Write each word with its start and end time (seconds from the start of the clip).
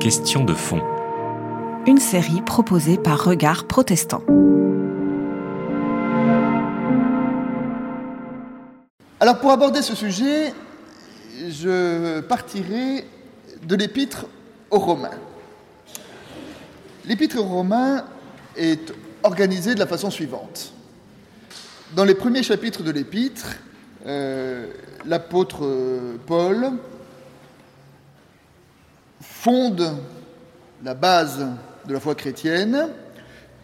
Question 0.00 0.42
de 0.44 0.54
fond. 0.54 0.82
Une 1.86 1.98
série 1.98 2.42
proposée 2.42 2.98
par 2.98 3.22
Regard 3.22 3.68
Protestant. 3.68 4.24
Alors 9.20 9.38
pour 9.38 9.52
aborder 9.52 9.82
ce 9.82 9.94
sujet, 9.94 10.52
je 11.48 12.18
partirai 12.22 13.04
de 13.62 13.76
l'épître 13.76 14.26
aux 14.72 14.80
Romains. 14.80 15.16
L'épître 17.04 17.38
aux 17.38 17.44
Romains 17.44 18.04
est 18.56 18.92
organisée 19.22 19.74
de 19.76 19.78
la 19.78 19.86
façon 19.86 20.10
suivante. 20.10 20.72
Dans 21.94 22.04
les 22.04 22.16
premiers 22.16 22.42
chapitres 22.42 22.82
de 22.82 22.90
l'épître, 22.90 23.46
euh, 24.06 24.66
l'apôtre 25.06 26.18
Paul 26.26 26.72
fonde 29.38 29.94
la 30.82 30.94
base 30.94 31.46
de 31.86 31.92
la 31.92 32.00
foi 32.00 32.16
chrétienne, 32.16 32.88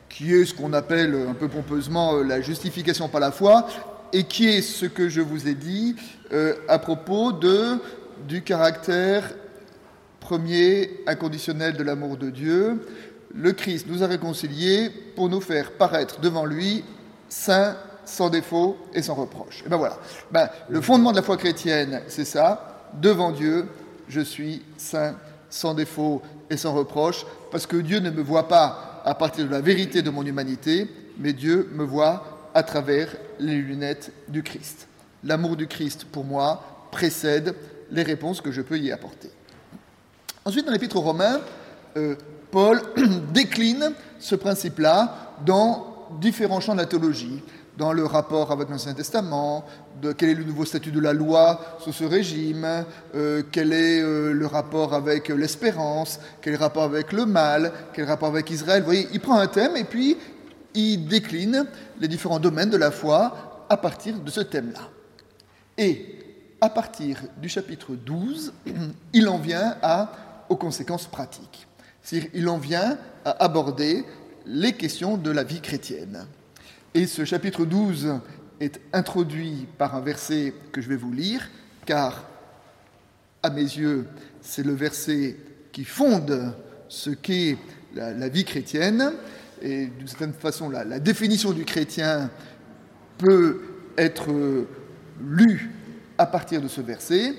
qui 0.08 0.32
est 0.32 0.44
ce 0.44 0.54
qu'on 0.54 0.72
appelle 0.72 1.16
un 1.28 1.34
peu 1.34 1.48
pompeusement 1.48 2.22
la 2.22 2.40
justification 2.40 3.08
par 3.08 3.20
la 3.20 3.32
foi, 3.32 3.66
et 4.12 4.22
qui 4.22 4.48
est 4.48 4.62
ce 4.62 4.86
que 4.86 5.08
je 5.08 5.20
vous 5.20 5.48
ai 5.48 5.54
dit 5.54 5.96
euh, 6.32 6.54
à 6.68 6.78
propos 6.78 7.32
de, 7.32 7.80
du 8.28 8.42
caractère 8.42 9.24
premier 10.20 11.00
inconditionnel 11.08 11.76
de 11.76 11.82
l'amour 11.82 12.16
de 12.16 12.30
Dieu. 12.30 12.86
Le 13.34 13.50
Christ 13.50 13.86
nous 13.88 14.04
a 14.04 14.06
réconciliés 14.06 14.90
pour 15.16 15.28
nous 15.28 15.40
faire 15.40 15.72
paraître 15.72 16.20
devant 16.20 16.44
lui 16.44 16.84
saints, 17.28 17.76
sans 18.04 18.30
défaut 18.30 18.78
et 18.94 19.02
sans 19.02 19.14
reproche. 19.14 19.64
Et 19.66 19.68
ben 19.68 19.76
voilà. 19.76 19.98
Ben, 20.30 20.48
le 20.68 20.80
fondement 20.80 21.10
de 21.10 21.16
la 21.16 21.22
foi 21.22 21.36
chrétienne, 21.36 22.02
c'est 22.06 22.24
ça. 22.24 22.90
Devant 23.02 23.32
Dieu, 23.32 23.66
je 24.08 24.20
suis 24.20 24.62
saint, 24.76 25.16
sans 25.54 25.72
défaut 25.72 26.20
et 26.50 26.56
sans 26.56 26.74
reproche, 26.74 27.24
parce 27.52 27.64
que 27.64 27.76
Dieu 27.76 28.00
ne 28.00 28.10
me 28.10 28.22
voit 28.22 28.48
pas 28.48 29.02
à 29.04 29.14
partir 29.14 29.46
de 29.46 29.50
la 29.50 29.60
vérité 29.60 30.02
de 30.02 30.10
mon 30.10 30.26
humanité, 30.26 30.90
mais 31.16 31.32
Dieu 31.32 31.70
me 31.72 31.84
voit 31.84 32.50
à 32.54 32.64
travers 32.64 33.08
les 33.38 33.54
lunettes 33.54 34.10
du 34.26 34.42
Christ. 34.42 34.88
L'amour 35.22 35.54
du 35.54 35.68
Christ, 35.68 36.06
pour 36.10 36.24
moi, 36.24 36.88
précède 36.90 37.54
les 37.92 38.02
réponses 38.02 38.40
que 38.40 38.50
je 38.50 38.62
peux 38.62 38.78
y 38.78 38.90
apporter. 38.90 39.30
Ensuite, 40.44 40.66
dans 40.66 40.72
l'Épître 40.72 40.96
aux 40.96 41.02
Romains, 41.02 41.40
euh, 41.96 42.16
Paul 42.50 42.82
décline 43.32 43.92
ce 44.18 44.34
principe-là 44.34 45.36
dans 45.46 46.08
différents 46.20 46.60
champs 46.60 46.74
de 46.74 46.80
la 46.80 46.86
théologie 46.86 47.42
dans 47.76 47.92
le 47.92 48.04
rapport 48.04 48.52
avec 48.52 48.68
l'Ancien 48.68 48.94
Testament, 48.94 49.64
quel 50.16 50.30
est 50.30 50.34
le 50.34 50.44
nouveau 50.44 50.64
statut 50.64 50.90
de 50.90 51.00
la 51.00 51.12
loi 51.12 51.78
sous 51.80 51.92
ce 51.92 52.04
régime, 52.04 52.84
euh, 53.14 53.42
quel 53.50 53.72
est 53.72 54.00
euh, 54.00 54.32
le 54.32 54.46
rapport 54.46 54.94
avec 54.94 55.28
l'espérance, 55.28 56.20
quel 56.40 56.54
est 56.54 56.56
le 56.56 56.62
rapport 56.62 56.84
avec 56.84 57.12
le 57.12 57.26
mal, 57.26 57.72
quel 57.92 58.04
est 58.04 58.06
le 58.06 58.12
rapport 58.12 58.28
avec 58.28 58.50
Israël. 58.50 58.80
Vous 58.80 58.86
voyez, 58.86 59.08
il 59.12 59.20
prend 59.20 59.38
un 59.38 59.46
thème 59.46 59.76
et 59.76 59.84
puis 59.84 60.16
il 60.74 61.06
décline 61.06 61.66
les 62.00 62.08
différents 62.08 62.40
domaines 62.40 62.70
de 62.70 62.76
la 62.76 62.90
foi 62.90 63.66
à 63.68 63.76
partir 63.76 64.18
de 64.18 64.30
ce 64.30 64.40
thème-là. 64.40 64.88
Et 65.78 66.18
à 66.60 66.68
partir 66.68 67.22
du 67.40 67.48
chapitre 67.48 67.94
12, 67.94 68.52
il 69.12 69.28
en 69.28 69.38
vient 69.38 69.76
aux 70.48 70.56
conséquences 70.56 71.06
pratiques. 71.06 71.66
C'est-à-dire, 72.02 72.30
il 72.34 72.48
en 72.48 72.58
vient 72.58 72.98
à 73.24 73.44
aborder 73.44 74.04
les 74.46 74.72
questions 74.74 75.16
de 75.16 75.30
la 75.30 75.42
vie 75.42 75.60
chrétienne. 75.60 76.26
Et 76.96 77.08
ce 77.08 77.24
chapitre 77.24 77.64
12 77.64 78.20
est 78.60 78.80
introduit 78.92 79.66
par 79.78 79.96
un 79.96 80.00
verset 80.00 80.54
que 80.70 80.80
je 80.80 80.88
vais 80.88 80.94
vous 80.94 81.12
lire, 81.12 81.50
car 81.86 82.24
à 83.42 83.50
mes 83.50 83.62
yeux, 83.62 84.06
c'est 84.40 84.64
le 84.64 84.74
verset 84.74 85.36
qui 85.72 85.84
fonde 85.84 86.54
ce 86.86 87.10
qu'est 87.10 87.58
la, 87.96 88.28
vie 88.28 88.44
chrétienne. 88.44 89.12
Et 89.60 89.86
d'une 89.86 90.06
certaine 90.06 90.34
façon, 90.34 90.70
la, 90.70 90.84
la, 90.84 91.00
définition 91.00 91.50
du 91.50 91.64
chrétien 91.64 92.30
peut 93.18 93.60
être 93.98 94.28
lue 95.20 95.72
à 96.16 96.26
partir 96.26 96.62
de 96.62 96.68
ce 96.68 96.80
verset. 96.80 97.34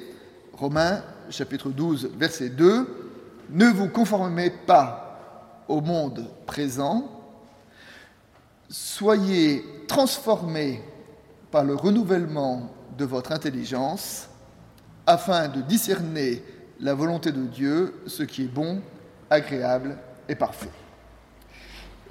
Romains 0.51 1.01
chapitre 1.29 1.69
12, 1.69 2.11
verset 2.17 2.49
2. 2.49 2.87
Ne 3.51 3.67
vous 3.67 3.87
conformez 3.87 4.49
pas 4.49 5.63
au 5.69 5.79
monde 5.79 6.27
présent, 6.45 7.14
soyez 8.69 9.63
transformés 9.87 10.81
par 11.51 11.63
le 11.63 11.75
renouvellement 11.75 12.71
de 12.97 13.05
votre 13.05 13.31
intelligence 13.31 14.27
afin 15.05 15.47
de 15.47 15.61
discerner 15.61 16.43
la 16.79 16.93
volonté 16.93 17.31
de 17.31 17.43
Dieu, 17.43 17.93
ce 18.07 18.23
qui 18.23 18.43
est 18.43 18.53
bon, 18.53 18.81
agréable 19.29 19.97
et 20.27 20.35
parfait. 20.35 20.71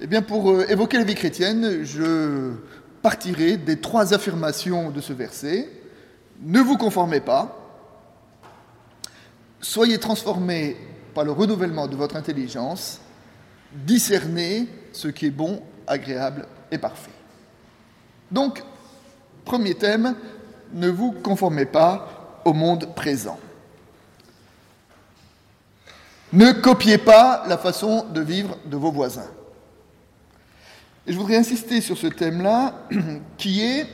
Eh 0.00 0.06
bien, 0.06 0.22
pour 0.22 0.50
euh, 0.50 0.66
évoquer 0.68 0.98
la 0.98 1.04
vie 1.04 1.14
chrétienne, 1.14 1.84
je 1.84 2.52
partirai 3.02 3.56
des 3.56 3.80
trois 3.80 4.14
affirmations 4.14 4.90
de 4.90 5.00
ce 5.00 5.12
verset. 5.12 5.68
Ne 6.40 6.60
vous 6.60 6.76
conformez 6.76 7.20
pas, 7.20 7.56
soyez 9.60 9.98
transformés 9.98 10.76
par 11.14 11.24
le 11.24 11.30
renouvellement 11.30 11.86
de 11.86 11.96
votre 11.96 12.16
intelligence, 12.16 13.00
discernez 13.72 14.66
ce 14.92 15.08
qui 15.08 15.26
est 15.26 15.30
bon, 15.30 15.62
agréable 15.86 16.46
et 16.70 16.78
parfait. 16.78 17.10
Donc, 18.30 18.62
premier 19.44 19.74
thème, 19.74 20.14
ne 20.72 20.88
vous 20.88 21.12
conformez 21.12 21.66
pas 21.66 22.40
au 22.44 22.52
monde 22.52 22.94
présent. 22.94 23.38
Ne 26.32 26.52
copiez 26.52 26.98
pas 26.98 27.44
la 27.46 27.58
façon 27.58 28.06
de 28.06 28.20
vivre 28.20 28.58
de 28.64 28.76
vos 28.76 28.90
voisins. 28.90 29.30
Et 31.06 31.12
je 31.12 31.18
voudrais 31.18 31.36
insister 31.36 31.80
sur 31.80 31.96
ce 31.96 32.06
thème-là, 32.06 32.74
qui 33.38 33.62
est 33.62 33.86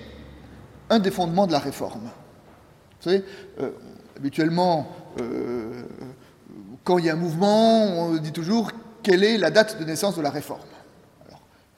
un 0.89 0.99
des 0.99 1.11
fondements 1.11 1.47
de 1.47 1.53
la 1.53 1.59
réforme. 1.59 2.05
Vous 2.05 3.11
savez, 3.11 3.25
euh, 3.61 3.71
habituellement, 4.17 4.89
euh, 5.21 5.83
quand 6.85 6.99
il 6.99 7.07
y 7.07 7.11
a 7.11 7.13
un 7.13 7.17
mouvement, 7.17 7.85
on 7.85 8.17
dit 8.17 8.33
toujours 8.33 8.71
quelle 9.03 9.25
est 9.25 9.39
la 9.39 9.51
date 9.51 9.79
de 9.79 9.85
naissance 9.85 10.17
de 10.17 10.23
la 10.23 10.31
réforme? 10.31 10.61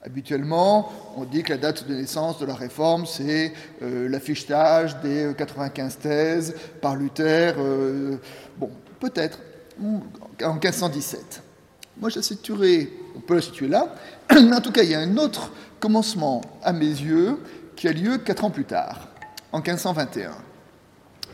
Habituellement, 0.05 0.91
on 1.15 1.23
dit 1.23 1.43
que 1.43 1.53
la 1.53 1.57
date 1.57 1.87
de 1.87 1.95
naissance 1.95 2.37
de 2.37 2.45
la 2.45 2.55
réforme, 2.55 3.05
c'est 3.05 3.53
euh, 3.81 4.09
l'affichage 4.09 4.99
des 4.99 5.31
95 5.37 5.97
thèses 5.97 6.55
par 6.81 6.97
Luther, 6.97 7.55
euh, 7.57 8.17
bon, 8.57 8.69
peut-être, 8.99 9.39
en 10.43 10.53
1517. 10.55 11.41
Moi, 11.99 12.09
je 12.09 12.17
la 12.17 12.21
situerai, 12.21 12.91
on 13.15 13.21
peut 13.21 13.35
la 13.35 13.41
situer 13.41 13.69
là, 13.69 13.95
mais 14.29 14.53
en 14.55 14.59
tout 14.59 14.73
cas, 14.73 14.83
il 14.83 14.91
y 14.91 14.95
a 14.95 14.99
un 14.99 15.15
autre 15.15 15.51
commencement, 15.79 16.41
à 16.63 16.73
mes 16.73 16.85
yeux, 16.85 17.39
qui 17.77 17.87
a 17.87 17.93
lieu 17.93 18.17
quatre 18.17 18.43
ans 18.43 18.51
plus 18.51 18.65
tard, 18.65 19.07
en 19.53 19.59
1521. 19.59 20.31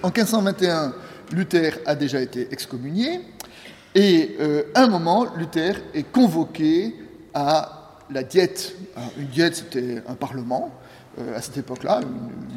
En 0.04 0.08
1521, 0.08 0.94
Luther 1.32 1.80
a 1.88 1.96
déjà 1.96 2.22
été 2.22 2.48
excommunié, 2.52 3.22
et 3.96 4.36
euh, 4.40 4.64
à 4.76 4.84
un 4.84 4.88
moment, 4.88 5.26
Luther 5.36 5.82
est 5.96 6.12
convoqué 6.12 6.94
à 7.34 7.79
la 8.12 8.24
diète, 8.24 8.76
une 9.18 9.28
diète 9.28 9.56
c'était 9.56 10.02
un 10.08 10.16
parlement 10.16 10.72
euh, 11.20 11.38
à 11.38 11.42
cette 11.42 11.58
époque-là, 11.58 12.02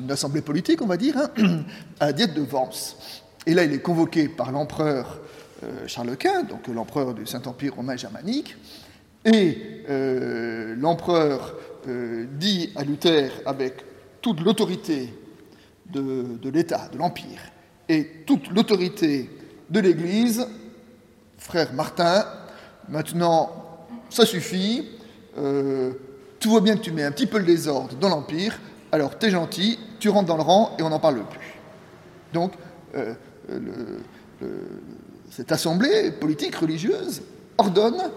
une, 0.01 0.11
assemblée 0.11 0.43
politique 0.43 0.83
on 0.83 0.87
va 0.87 0.97
dire, 0.97 1.17
hein, 1.17 1.31
à 2.01 2.07
la 2.07 2.13
diète 2.13 2.35
de 2.35 2.43
Vence. 2.43 3.23
Et 3.47 3.55
là 3.55 3.65
il 3.65 3.73
est 3.73 3.81
convoqué 3.81 4.29
par 4.29 4.53
l'empereur 4.53 5.21
euh, 5.63 5.87
Charles 5.87 6.17
Quint, 6.17 6.45
donc 6.45 6.67
l'empereur 6.69 7.15
du 7.15 7.27
Saint-Empire 7.27 7.75
romain 7.75 7.97
germanique, 7.97 8.57
et 9.25 9.85
euh, 9.89 10.75
l'empereur 10.77 11.55
dit 11.85 12.71
à 12.77 12.85
Luther 12.85 13.33
avec 13.45 13.85
toute 14.21 14.41
l'autorité 14.41 15.13
de 15.91 16.49
l'État, 16.49 16.89
de 16.93 16.99
l'Empire, 16.99 17.41
et 17.89 18.23
toute 18.25 18.49
l'autorité 18.51 19.29
de 19.69 19.81
l'Église, 19.81 20.47
frère 21.39 21.73
Martin, 21.73 22.25
maintenant 22.89 23.51
ça 24.11 24.27
suffit, 24.27 24.87
euh, 25.39 25.93
tout 26.41 26.53
va 26.53 26.61
bien 26.61 26.77
que 26.77 26.83
tu 26.83 26.93
mets 26.93 27.05
un 27.05 27.13
petit 27.13 27.27
peu 27.27 27.39
le 27.39 27.45
désordre 27.45 27.97
dans 27.97 28.09
l'Empire, 28.09 28.59
alors 28.91 29.19
tu 29.19 29.27
es 29.27 29.31
gentil, 29.31 29.79
tu 29.99 30.09
rentres 30.09 30.27
dans 30.27 30.37
le 30.37 30.43
rang 30.43 30.77
et 30.79 30.83
on 30.83 30.91
n'en 30.91 30.99
parle 30.99 31.25
plus. 31.29 31.55
Donc, 32.33 32.53
euh, 32.95 33.15
cette 35.31 35.53
assemblée 35.53 36.11
politique, 36.11 36.57
religieuse, 36.57 37.23
ordonne 37.59 38.11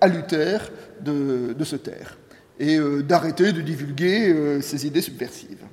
à 0.00 0.06
Luther 0.08 0.70
de, 1.00 1.64
se 1.64 1.76
taire 1.76 2.16
et 2.58 2.78
euh, 2.78 3.02
d'arrêter 3.02 3.52
de 3.52 3.60
divulguer 3.60 4.60
ses 4.62 4.86
idées 4.86 5.02
subversives. 5.02 5.64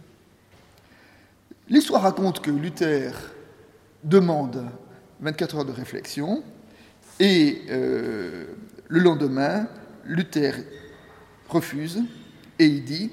L'histoire 1.69 2.01
raconte 2.01 2.41
que 2.41 2.51
Luther 2.51 3.11
demande 4.03 4.65
24 5.21 5.57
heures 5.57 5.65
de 5.65 5.71
réflexion 5.71 6.43
et 7.19 7.61
le 7.69 8.99
lendemain, 8.99 9.67
Luther 10.05 10.55
refuse 11.49 12.03
et 12.59 12.65
il 12.65 12.83
dit 12.83 13.11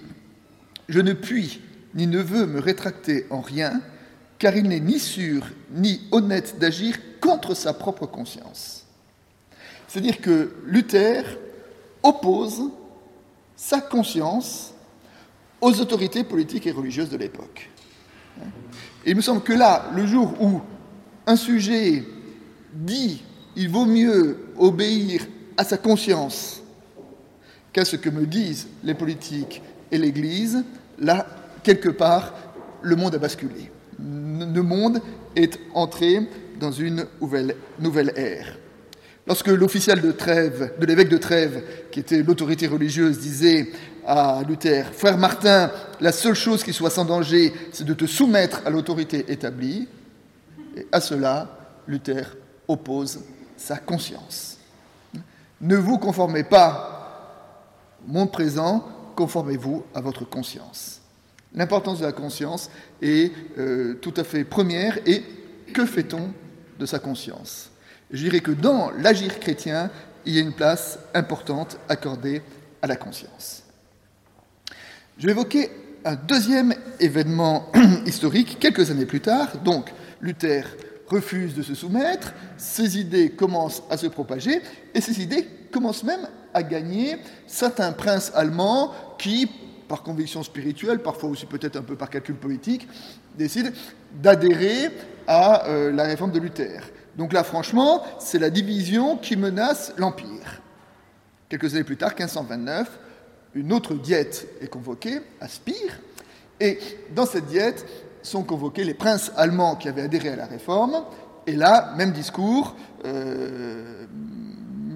Je 0.88 1.00
ne 1.00 1.12
puis 1.12 1.60
ni 1.94 2.06
ne 2.06 2.20
veux 2.20 2.46
me 2.46 2.60
rétracter 2.60 3.26
en 3.30 3.40
rien, 3.40 3.80
car 4.38 4.54
il 4.56 4.68
n'est 4.68 4.80
ni 4.80 4.98
sûr 4.98 5.46
ni 5.72 6.02
honnête 6.12 6.58
d'agir 6.58 6.96
contre 7.20 7.54
sa 7.54 7.72
propre 7.72 8.06
conscience. 8.06 8.84
C'est-à-dire 9.88 10.20
que 10.20 10.54
Luther 10.66 11.22
oppose 12.02 12.70
sa 13.56 13.80
conscience 13.80 14.74
aux 15.60 15.80
autorités 15.80 16.22
politiques 16.22 16.66
et 16.66 16.72
religieuses 16.72 17.08
de 17.08 17.16
l'époque. 17.16 17.70
Et 19.04 19.10
il 19.10 19.16
me 19.16 19.22
semble 19.22 19.42
que 19.42 19.54
là, 19.54 19.90
le 19.94 20.06
jour 20.06 20.34
où 20.40 20.60
un 21.26 21.36
sujet 21.36 22.04
dit 22.74 23.22
il 23.56 23.70
vaut 23.70 23.86
mieux 23.86 24.52
obéir 24.58 25.26
à 25.56 25.64
sa 25.64 25.78
conscience 25.78 26.62
qu'à 27.76 27.84
ce 27.84 27.96
que 27.96 28.08
me 28.08 28.24
disent 28.24 28.68
les 28.84 28.94
politiques 28.94 29.60
et 29.92 29.98
l'Église, 29.98 30.64
là, 30.98 31.26
quelque 31.62 31.90
part, 31.90 32.32
le 32.80 32.96
monde 32.96 33.14
a 33.16 33.18
basculé. 33.18 33.70
Le 33.98 34.62
monde 34.62 35.02
est 35.36 35.60
entré 35.74 36.26
dans 36.58 36.72
une 36.72 37.04
nouvelle, 37.20 37.54
nouvelle 37.78 38.14
ère. 38.16 38.56
Lorsque 39.26 39.48
l'officiel 39.48 40.00
de 40.00 40.10
Trèves, 40.10 40.72
de 40.80 40.86
l'évêque 40.86 41.10
de 41.10 41.18
Trèves, 41.18 41.62
qui 41.90 42.00
était 42.00 42.22
l'autorité 42.22 42.66
religieuse, 42.66 43.18
disait 43.18 43.70
à 44.06 44.40
Luther 44.48 44.86
Frère 44.94 45.18
Martin, 45.18 45.70
la 46.00 46.12
seule 46.12 46.34
chose 46.34 46.64
qui 46.64 46.72
soit 46.72 46.88
sans 46.88 47.04
danger, 47.04 47.52
c'est 47.72 47.84
de 47.84 47.92
te 47.92 48.06
soumettre 48.06 48.62
à 48.64 48.70
l'autorité 48.70 49.26
établie, 49.28 49.86
et 50.74 50.86
à 50.92 51.02
cela, 51.02 51.58
Luther 51.86 52.38
oppose 52.68 53.20
sa 53.54 53.76
conscience. 53.76 54.56
Ne 55.60 55.76
vous 55.76 55.98
conformez 55.98 56.42
pas 56.42 56.95
monde 58.06 58.32
présent, 58.32 58.84
conformez-vous 59.14 59.84
à 59.94 60.00
votre 60.00 60.28
conscience. 60.28 61.00
L'importance 61.54 62.00
de 62.00 62.04
la 62.04 62.12
conscience 62.12 62.70
est 63.00 63.32
euh, 63.58 63.94
tout 63.94 64.14
à 64.16 64.24
fait 64.24 64.44
première 64.44 64.98
et 65.06 65.24
que 65.72 65.86
fait-on 65.86 66.30
de 66.78 66.86
sa 66.86 66.98
conscience? 66.98 67.70
Je 68.10 68.22
dirais 68.22 68.40
que 68.40 68.50
dans 68.50 68.90
l'agir 68.90 69.40
chrétien, 69.40 69.90
il 70.24 70.34
y 70.34 70.38
a 70.38 70.42
une 70.42 70.52
place 70.52 70.98
importante 71.14 71.78
accordée 71.88 72.42
à 72.82 72.86
la 72.86 72.96
conscience. 72.96 73.62
Je 75.18 75.26
vais 75.26 75.32
évoquer 75.32 75.70
un 76.04 76.14
deuxième 76.14 76.74
événement 77.00 77.70
historique 78.06 78.58
quelques 78.60 78.90
années 78.90 79.06
plus 79.06 79.20
tard. 79.20 79.58
Donc, 79.58 79.92
Luther 80.20 80.64
refuse 81.08 81.54
de 81.54 81.62
se 81.62 81.74
soumettre, 81.74 82.34
ses 82.56 82.98
idées 82.98 83.30
commencent 83.30 83.82
à 83.90 83.96
se 83.96 84.06
propager, 84.06 84.60
et 84.94 85.00
ces 85.00 85.22
idées 85.22 85.46
commencent 85.72 86.04
même 86.04 86.28
à 86.56 86.62
gagner 86.62 87.18
certains 87.46 87.92
princes 87.92 88.32
allemands 88.34 88.92
qui, 89.18 89.46
par 89.88 90.02
conviction 90.02 90.42
spirituelle, 90.42 91.00
parfois 91.00 91.28
aussi 91.28 91.44
peut-être 91.44 91.76
un 91.76 91.82
peu 91.82 91.96
par 91.96 92.08
calcul 92.08 92.34
politique, 92.34 92.88
décident 93.36 93.68
d'adhérer 94.14 94.90
à 95.26 95.66
euh, 95.66 95.92
la 95.92 96.04
réforme 96.04 96.32
de 96.32 96.40
Luther. 96.40 96.80
Donc 97.18 97.34
là, 97.34 97.44
franchement, 97.44 98.02
c'est 98.18 98.38
la 98.38 98.48
division 98.48 99.18
qui 99.18 99.36
menace 99.36 99.92
l'Empire. 99.98 100.62
Quelques 101.50 101.74
années 101.74 101.84
plus 101.84 101.98
tard, 101.98 102.14
1529, 102.18 102.88
une 103.54 103.72
autre 103.74 103.92
diète 103.92 104.48
est 104.62 104.68
convoquée 104.68 105.20
à 105.42 105.48
Spire, 105.48 106.00
et 106.58 106.78
dans 107.14 107.26
cette 107.26 107.46
diète 107.46 107.84
sont 108.22 108.42
convoqués 108.42 108.84
les 108.84 108.94
princes 108.94 109.30
allemands 109.36 109.76
qui 109.76 109.88
avaient 109.88 110.02
adhéré 110.02 110.30
à 110.30 110.36
la 110.36 110.46
réforme, 110.46 111.04
et 111.46 111.54
là, 111.54 111.92
même 111.96 112.12
discours, 112.12 112.74
euh, 113.04 114.06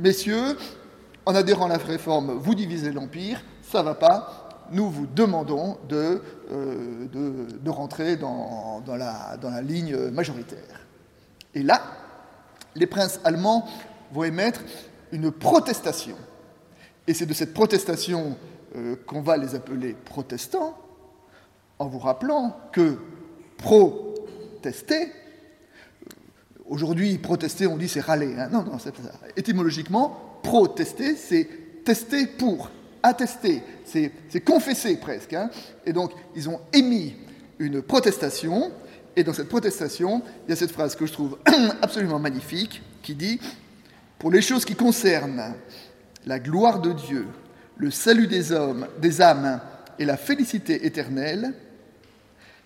messieurs, 0.01 0.57
en 1.27 1.35
adhérant 1.35 1.67
à 1.67 1.69
la 1.69 1.77
réforme, 1.79 2.33
vous 2.33 2.55
divisez 2.55 2.93
l'Empire, 2.93 3.43
ça 3.63 3.81
ne 3.81 3.85
va 3.85 3.95
pas, 3.95 4.49
nous 4.73 4.89
vous 4.89 5.07
demandons 5.07 5.79
de, 5.89 6.23
euh, 6.51 7.47
rentrer 7.67 8.17
dans, 8.17 8.83
la, 8.87 9.63
ligne 9.63 9.97
majoritaire. 10.11 10.87
Et 11.55 11.63
là, 11.63 11.83
les 12.75 12.87
princes 12.87 13.21
allemands 13.25 13.67
vont 14.13 14.25
émettre 14.25 14.61
une 15.13 15.31
protestation. 15.31 16.17
Et 17.07 17.15
c'est 17.15 17.27
de 17.27 17.35
cette 17.35 17.55
protestation 17.55 18.37
euh, 18.77 18.97
qu'on 19.07 19.23
va 19.23 19.37
les 19.37 19.55
appeler 19.55 19.95
protestants, 19.95 20.79
en 21.79 21.89
vous 21.89 21.99
rappelant 21.99 22.57
que 22.73 22.99
protester, 23.57 25.13
aujourd'hui 26.69 27.19
protester 27.19 27.67
on 27.67 27.77
dit 27.77 27.89
c'est 27.89 28.01
râler, 28.01 28.35
hein. 28.39 28.49
non, 28.51 28.63
non, 28.63 28.79
c'est 28.79 28.95
ça. 28.97 29.13
Étymologiquement, 29.37 30.30
protester 30.43 31.17
c'est 31.17 31.49
tester 31.85 32.27
pour, 32.27 32.71
attester, 33.03 33.63
c'est 33.85 34.41
confesser 34.45 34.97
presque. 34.97 35.33
Hein. 35.33 35.51
Et 35.87 35.93
donc 35.93 36.13
ils 36.35 36.49
ont 36.49 36.61
émis 36.73 37.15
une 37.59 37.83
protestation, 37.83 38.73
et 39.17 39.25
dans 39.25 39.33
cette 39.33 39.49
protestation, 39.49 40.23
il 40.47 40.51
y 40.51 40.53
a 40.53 40.57
cette 40.57 40.71
phrase 40.73 40.95
que 40.95 41.07
je 41.07 41.13
trouve 41.13 41.39
absolument 41.83 42.19
magnifique, 42.19 42.83
qui 43.03 43.15
dit, 43.15 43.41
pour 44.19 44.31
les 44.31 44.43
choses 44.43 44.65
qui 44.65 44.75
concernent 44.75 45.55
la 46.27 46.39
gloire 46.39 46.81
de 46.81 46.93
Dieu, 46.93 47.27
le 47.77 47.91
salut 47.91 48.27
des 48.27 48.53
hommes, 48.53 48.87
des 49.01 49.21
âmes 49.21 49.61
et 49.99 50.05
la 50.05 50.17
félicité 50.17 50.87
éternelle, 50.87 51.53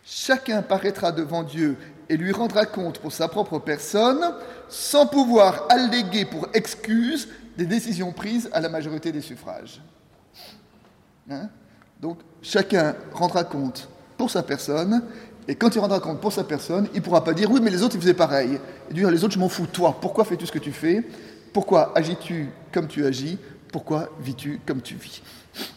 chacun 0.05 0.63
paraîtra 0.63 1.13
devant 1.13 1.43
Dieu 1.43 1.77
et 2.09 2.17
lui 2.17 2.33
rendra 2.33 2.67
compte 2.67 2.99
pour 2.99 3.13
sa 3.13 3.29
propre 3.29 3.59
personne, 3.59 4.35
sans 4.69 5.07
pouvoir 5.07 5.67
alléguer 5.71 6.25
pour 6.25 6.49
excuse 6.53 7.29
des 7.57 7.67
décisions 7.67 8.13
prises 8.13 8.49
à 8.53 8.61
la 8.61 8.69
majorité 8.69 9.13
des 9.13 9.21
suffrages. 9.21 9.81
Hein? 11.31 11.49
Donc 12.01 12.19
chacun 12.43 12.95
rendra 13.13 13.45
compte 13.45 13.89
pour 14.17 14.31
sa 14.31 14.43
personne, 14.43 15.03
et 15.47 15.55
quand 15.55 15.75
il 15.75 15.79
rendra 15.79 16.01
compte 16.01 16.21
pour 16.21 16.33
sa 16.33 16.45
personne, 16.45 16.89
il 16.95 16.99
ne 16.99 17.05
pourra 17.05 17.23
pas 17.25 17.35
dire 17.35 17.51
oui 17.51 17.61
mais 17.63 17.71
les 17.71 17.83
autres 17.83 17.97
ils 17.97 18.01
faisaient 18.01 18.15
pareil. 18.15 18.59
Et 18.91 18.95
dire 18.95 19.11
les 19.11 19.25
autres 19.25 19.35
je 19.35 19.39
m'en 19.39 19.49
fous, 19.49 19.67
toi, 19.67 19.97
pourquoi 20.01 20.25
fais-tu 20.25 20.47
ce 20.47 20.53
que 20.53 20.59
tu 20.59 20.73
fais? 20.73 21.07
Pourquoi 21.53 21.93
agis-tu 21.97 22.49
comme 22.73 22.89
tu 22.89 23.05
agis? 23.05 23.39
Pourquoi 23.71 24.09
vis-tu 24.21 24.61
comme 24.67 24.81
tu 24.83 24.95
vis? 24.95 25.23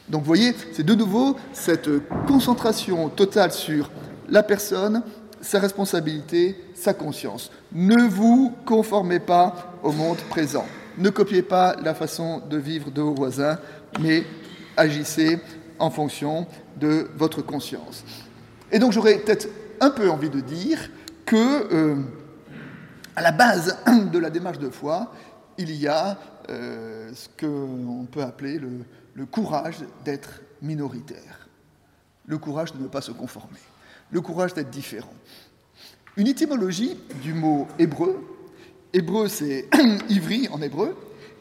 Donc 0.07 0.21
vous 0.21 0.27
voyez, 0.27 0.55
c'est 0.73 0.83
de 0.83 0.95
nouveau 0.95 1.35
cette 1.53 1.89
concentration 2.27 3.09
totale 3.09 3.51
sur 3.51 3.91
la 4.29 4.43
personne, 4.43 5.03
sa 5.41 5.59
responsabilité, 5.59 6.55
sa 6.73 6.93
conscience. 6.93 7.51
Ne 7.71 8.07
vous 8.07 8.53
conformez 8.65 9.19
pas 9.19 9.73
au 9.83 9.91
monde 9.91 10.17
présent. 10.29 10.65
Ne 10.97 11.09
copiez 11.09 11.43
pas 11.43 11.75
la 11.83 11.93
façon 11.93 12.39
de 12.39 12.57
vivre 12.57 12.89
de 12.89 13.01
vos 13.01 13.13
voisins, 13.13 13.59
mais 13.99 14.23
agissez 14.75 15.39
en 15.79 15.91
fonction 15.91 16.47
de 16.79 17.09
votre 17.15 17.41
conscience. 17.41 18.03
Et 18.71 18.79
donc 18.79 18.91
j'aurais 18.91 19.19
peut-être 19.19 19.47
un 19.79 19.91
peu 19.91 20.09
envie 20.09 20.29
de 20.29 20.39
dire 20.39 20.89
que, 21.25 21.73
euh, 21.73 21.95
à 23.15 23.21
la 23.21 23.31
base 23.31 23.77
de 24.11 24.17
la 24.17 24.29
démarche 24.29 24.59
de 24.59 24.69
foi, 24.69 25.13
il 25.57 25.71
y 25.71 25.87
a 25.87 26.17
euh, 26.49 27.11
ce 27.13 27.27
qu'on 27.39 28.05
peut 28.05 28.23
appeler 28.23 28.59
le, 28.59 29.25
courage 29.25 29.77
d'être 30.05 30.41
minoritaire, 30.61 31.47
le 32.25 32.37
courage 32.37 32.73
de 32.73 32.81
ne 32.81 32.87
pas 32.87 33.01
se 33.01 33.11
conformer, 33.11 33.59
le 34.11 34.21
courage 34.21 34.53
d'être 34.53 34.69
différent. 34.69 35.13
Une 36.15 36.27
étymologie 36.27 36.97
du 37.21 37.33
mot 37.33 37.67
hébreu, 37.77 38.36
hébreu 38.97 39.27
c'est 39.27 39.69
ivri 40.09 40.47
en 40.49 40.61
hébreu, 40.61 40.95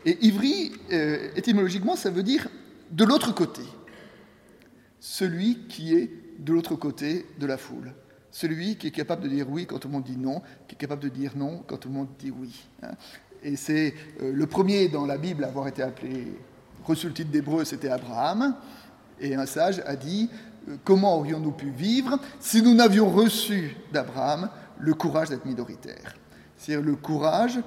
et 0.04 0.18
ivri, 0.24 0.72
euh, 0.92 1.30
étymologiquement, 1.36 1.96
ça 1.96 2.10
veut 2.10 2.22
dire 2.22 2.48
de 2.90 3.04
l'autre 3.04 3.34
côté, 3.34 3.62
celui 5.00 5.66
qui 5.68 5.94
est 5.94 6.10
de 6.38 6.52
l'autre 6.52 6.76
côté 6.76 7.26
de 7.38 7.46
la 7.46 7.56
foule 7.56 7.92
celui 8.36 8.76
qui 8.76 8.88
est 8.88 8.90
capable 8.90 9.22
de 9.22 9.28
dire 9.28 9.46
oui 9.48 9.64
quand 9.64 9.78
tout 9.78 9.88
le 9.88 9.94
monde 9.94 10.04
dit 10.04 10.18
non, 10.18 10.42
qui 10.68 10.74
est 10.74 10.78
capable 10.78 11.02
de 11.02 11.08
dire 11.08 11.32
non 11.36 11.62
quand 11.66 11.78
tout 11.78 11.88
le 11.88 11.94
monde 11.94 12.08
dit 12.18 12.30
oui. 12.30 12.54
Hein. 12.82 12.90
Et 13.42 13.56
c'est 13.56 13.94
euh, 14.20 14.30
le 14.30 14.46
premier 14.46 14.88
dans 14.88 15.06
la 15.06 15.16
Bible 15.16 15.44
à 15.44 15.48
avoir 15.48 15.68
été 15.68 15.82
appelé, 15.82 16.36
reçu 16.84 17.06
le 17.06 17.14
titre 17.14 17.30
d'hébreu, 17.30 17.64
c'était 17.64 17.88
Abraham. 17.88 18.54
Et 19.20 19.34
un 19.34 19.46
sage 19.46 19.82
a 19.86 19.96
dit 19.96 20.28
euh, 20.68 20.76
Comment 20.84 21.16
aurions-nous 21.16 21.52
pu 21.52 21.70
vivre 21.70 22.18
si 22.38 22.60
nous 22.60 22.74
n'avions 22.74 23.08
reçu 23.08 23.74
d'Abraham 23.90 24.50
le 24.78 24.92
courage 24.92 25.30
d'être 25.30 25.46
minoritaire? 25.46 26.14
C'est-à-dire 26.56 26.84
le 26.84 26.96
courage 26.96 27.60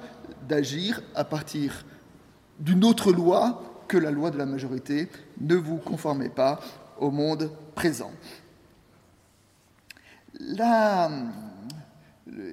d'agir 0.48 1.02
à 1.14 1.24
partir 1.24 1.84
d'une 2.58 2.84
autre 2.84 3.12
loi 3.12 3.62
que 3.88 3.98
la 3.98 4.10
loi 4.10 4.30
de 4.30 4.38
la 4.38 4.46
majorité. 4.46 5.08
Ne 5.40 5.56
vous 5.56 5.78
conformez 5.78 6.28
pas 6.28 6.60
au 6.98 7.10
monde 7.10 7.50
présent. 7.74 8.12
La, 10.38 11.10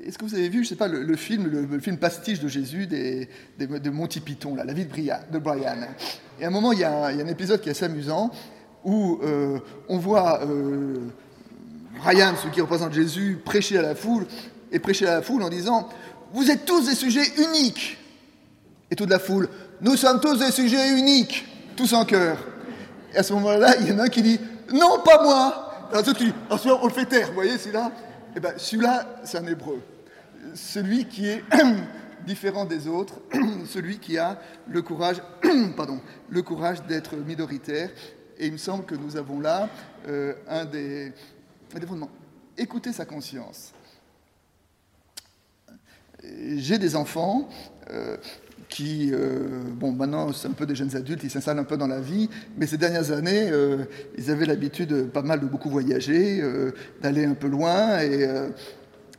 est-ce 0.05 0.17
que 0.17 0.25
vous 0.25 0.33
avez 0.33 0.49
vu, 0.49 0.63
je 0.63 0.69
sais 0.69 0.75
pas, 0.75 0.87
le, 0.87 1.15
film, 1.15 1.97
pastiche 1.99 2.39
de 2.39 2.47
Jésus 2.47 2.87
de 2.87 3.89
Monty 3.89 4.19
Python, 4.19 4.55
là, 4.55 4.63
la 4.63 4.73
vie 4.73 4.85
de, 4.85 4.89
Brian, 4.89 5.19
de 5.31 5.37
Brian 5.37 5.77
Et 6.39 6.45
à 6.45 6.47
un 6.47 6.51
moment, 6.51 6.71
il 6.71 6.79
y, 6.79 6.83
a 6.83 7.05
un, 7.05 7.27
épisode 7.27 7.61
qui 7.61 7.69
est 7.69 7.71
assez 7.71 7.85
amusant 7.85 8.31
où 8.83 9.19
euh, 9.23 9.59
on 9.89 9.97
voit 9.97 10.43
euh, 10.43 10.95
Brian, 11.97 12.33
ce 12.35 12.47
qui 12.47 12.61
représente 12.61 12.93
Jésus, 12.93 13.39
prêcher 13.43 13.77
à 13.77 13.81
la 13.81 13.95
foule 13.95 14.25
et 14.71 14.79
prêcher 14.79 15.07
à 15.07 15.15
la 15.15 15.21
foule 15.21 15.43
en 15.43 15.49
disant 15.49 15.89
Vous 16.33 16.49
êtes 16.49 16.65
tous 16.65 16.85
des 16.87 16.95
sujets 16.95 17.25
uniques. 17.37 17.97
Et 18.89 18.95
toute 18.95 19.09
la 19.09 19.19
foule 19.19 19.49
Nous 19.81 19.95
sommes 19.95 20.19
tous 20.19 20.37
des 20.37 20.51
sujets 20.51 20.97
uniques, 20.97 21.45
tous 21.75 21.93
en 21.93 22.05
cœur. 22.05 22.37
Et 23.13 23.17
à 23.17 23.23
ce 23.23 23.33
moment-là, 23.33 23.75
il 23.79 23.87
y 23.87 23.91
en 23.91 23.99
a 23.99 24.03
un 24.03 24.09
qui 24.09 24.21
dit 24.21 24.39
Non, 24.73 24.99
pas 25.03 25.23
moi. 25.23 25.67
Alors, 25.91 26.03
on 26.81 26.87
le 26.87 26.93
fait 26.93 27.05
taire, 27.05 27.27
vous 27.27 27.33
voyez, 27.33 27.57
c'est 27.57 27.71
là. 27.71 27.91
Eh 28.35 28.39
bien, 28.39 28.51
celui-là, 28.57 29.19
c'est 29.23 29.37
un 29.37 29.47
hébreu. 29.47 29.81
Celui 30.53 31.05
qui 31.05 31.27
est 31.27 31.43
différent 32.25 32.65
des 32.65 32.87
autres, 32.87 33.15
celui 33.65 33.99
qui 33.99 34.17
a 34.17 34.39
le 34.67 34.81
courage, 34.81 35.21
pardon, 35.77 36.01
le 36.29 36.41
courage 36.41 36.83
d'être 36.83 37.15
minoritaire. 37.15 37.89
Et 38.37 38.47
il 38.47 38.53
me 38.53 38.57
semble 38.57 38.85
que 38.85 38.95
nous 38.95 39.17
avons 39.17 39.39
là 39.39 39.69
euh, 40.07 40.33
un, 40.47 40.65
des, 40.65 41.13
un, 41.75 41.79
des, 41.79 41.87
fondements. 41.87 42.09
Écoutez 42.57 42.93
sa 42.93 43.05
conscience. 43.05 43.73
J'ai 46.55 46.77
des 46.77 46.95
enfants 46.95 47.47
euh, 47.91 48.17
qui, 48.69 49.11
euh, 49.13 49.63
bon, 49.73 49.93
maintenant 49.93 50.33
c'est 50.33 50.47
un 50.47 50.51
peu 50.51 50.65
des 50.65 50.75
jeunes 50.75 50.93
adultes, 50.95 51.23
ils 51.23 51.31
s'installent 51.31 51.59
un 51.59 51.63
peu 51.63 51.77
dans 51.77 51.87
la 51.87 52.01
vie, 52.01 52.29
mais 52.57 52.67
ces 52.67 52.77
dernières 52.77 53.11
années, 53.11 53.49
euh, 53.49 53.85
ils 54.17 54.29
avaient 54.29 54.45
l'habitude 54.45 55.09
pas 55.09 55.21
mal 55.21 55.39
de 55.39 55.45
beaucoup 55.45 55.69
voyager, 55.69 56.43
d'aller 57.01 57.23
un 57.23 57.33
peu 57.33 57.47
loin, 57.47 57.99
et 58.01 58.27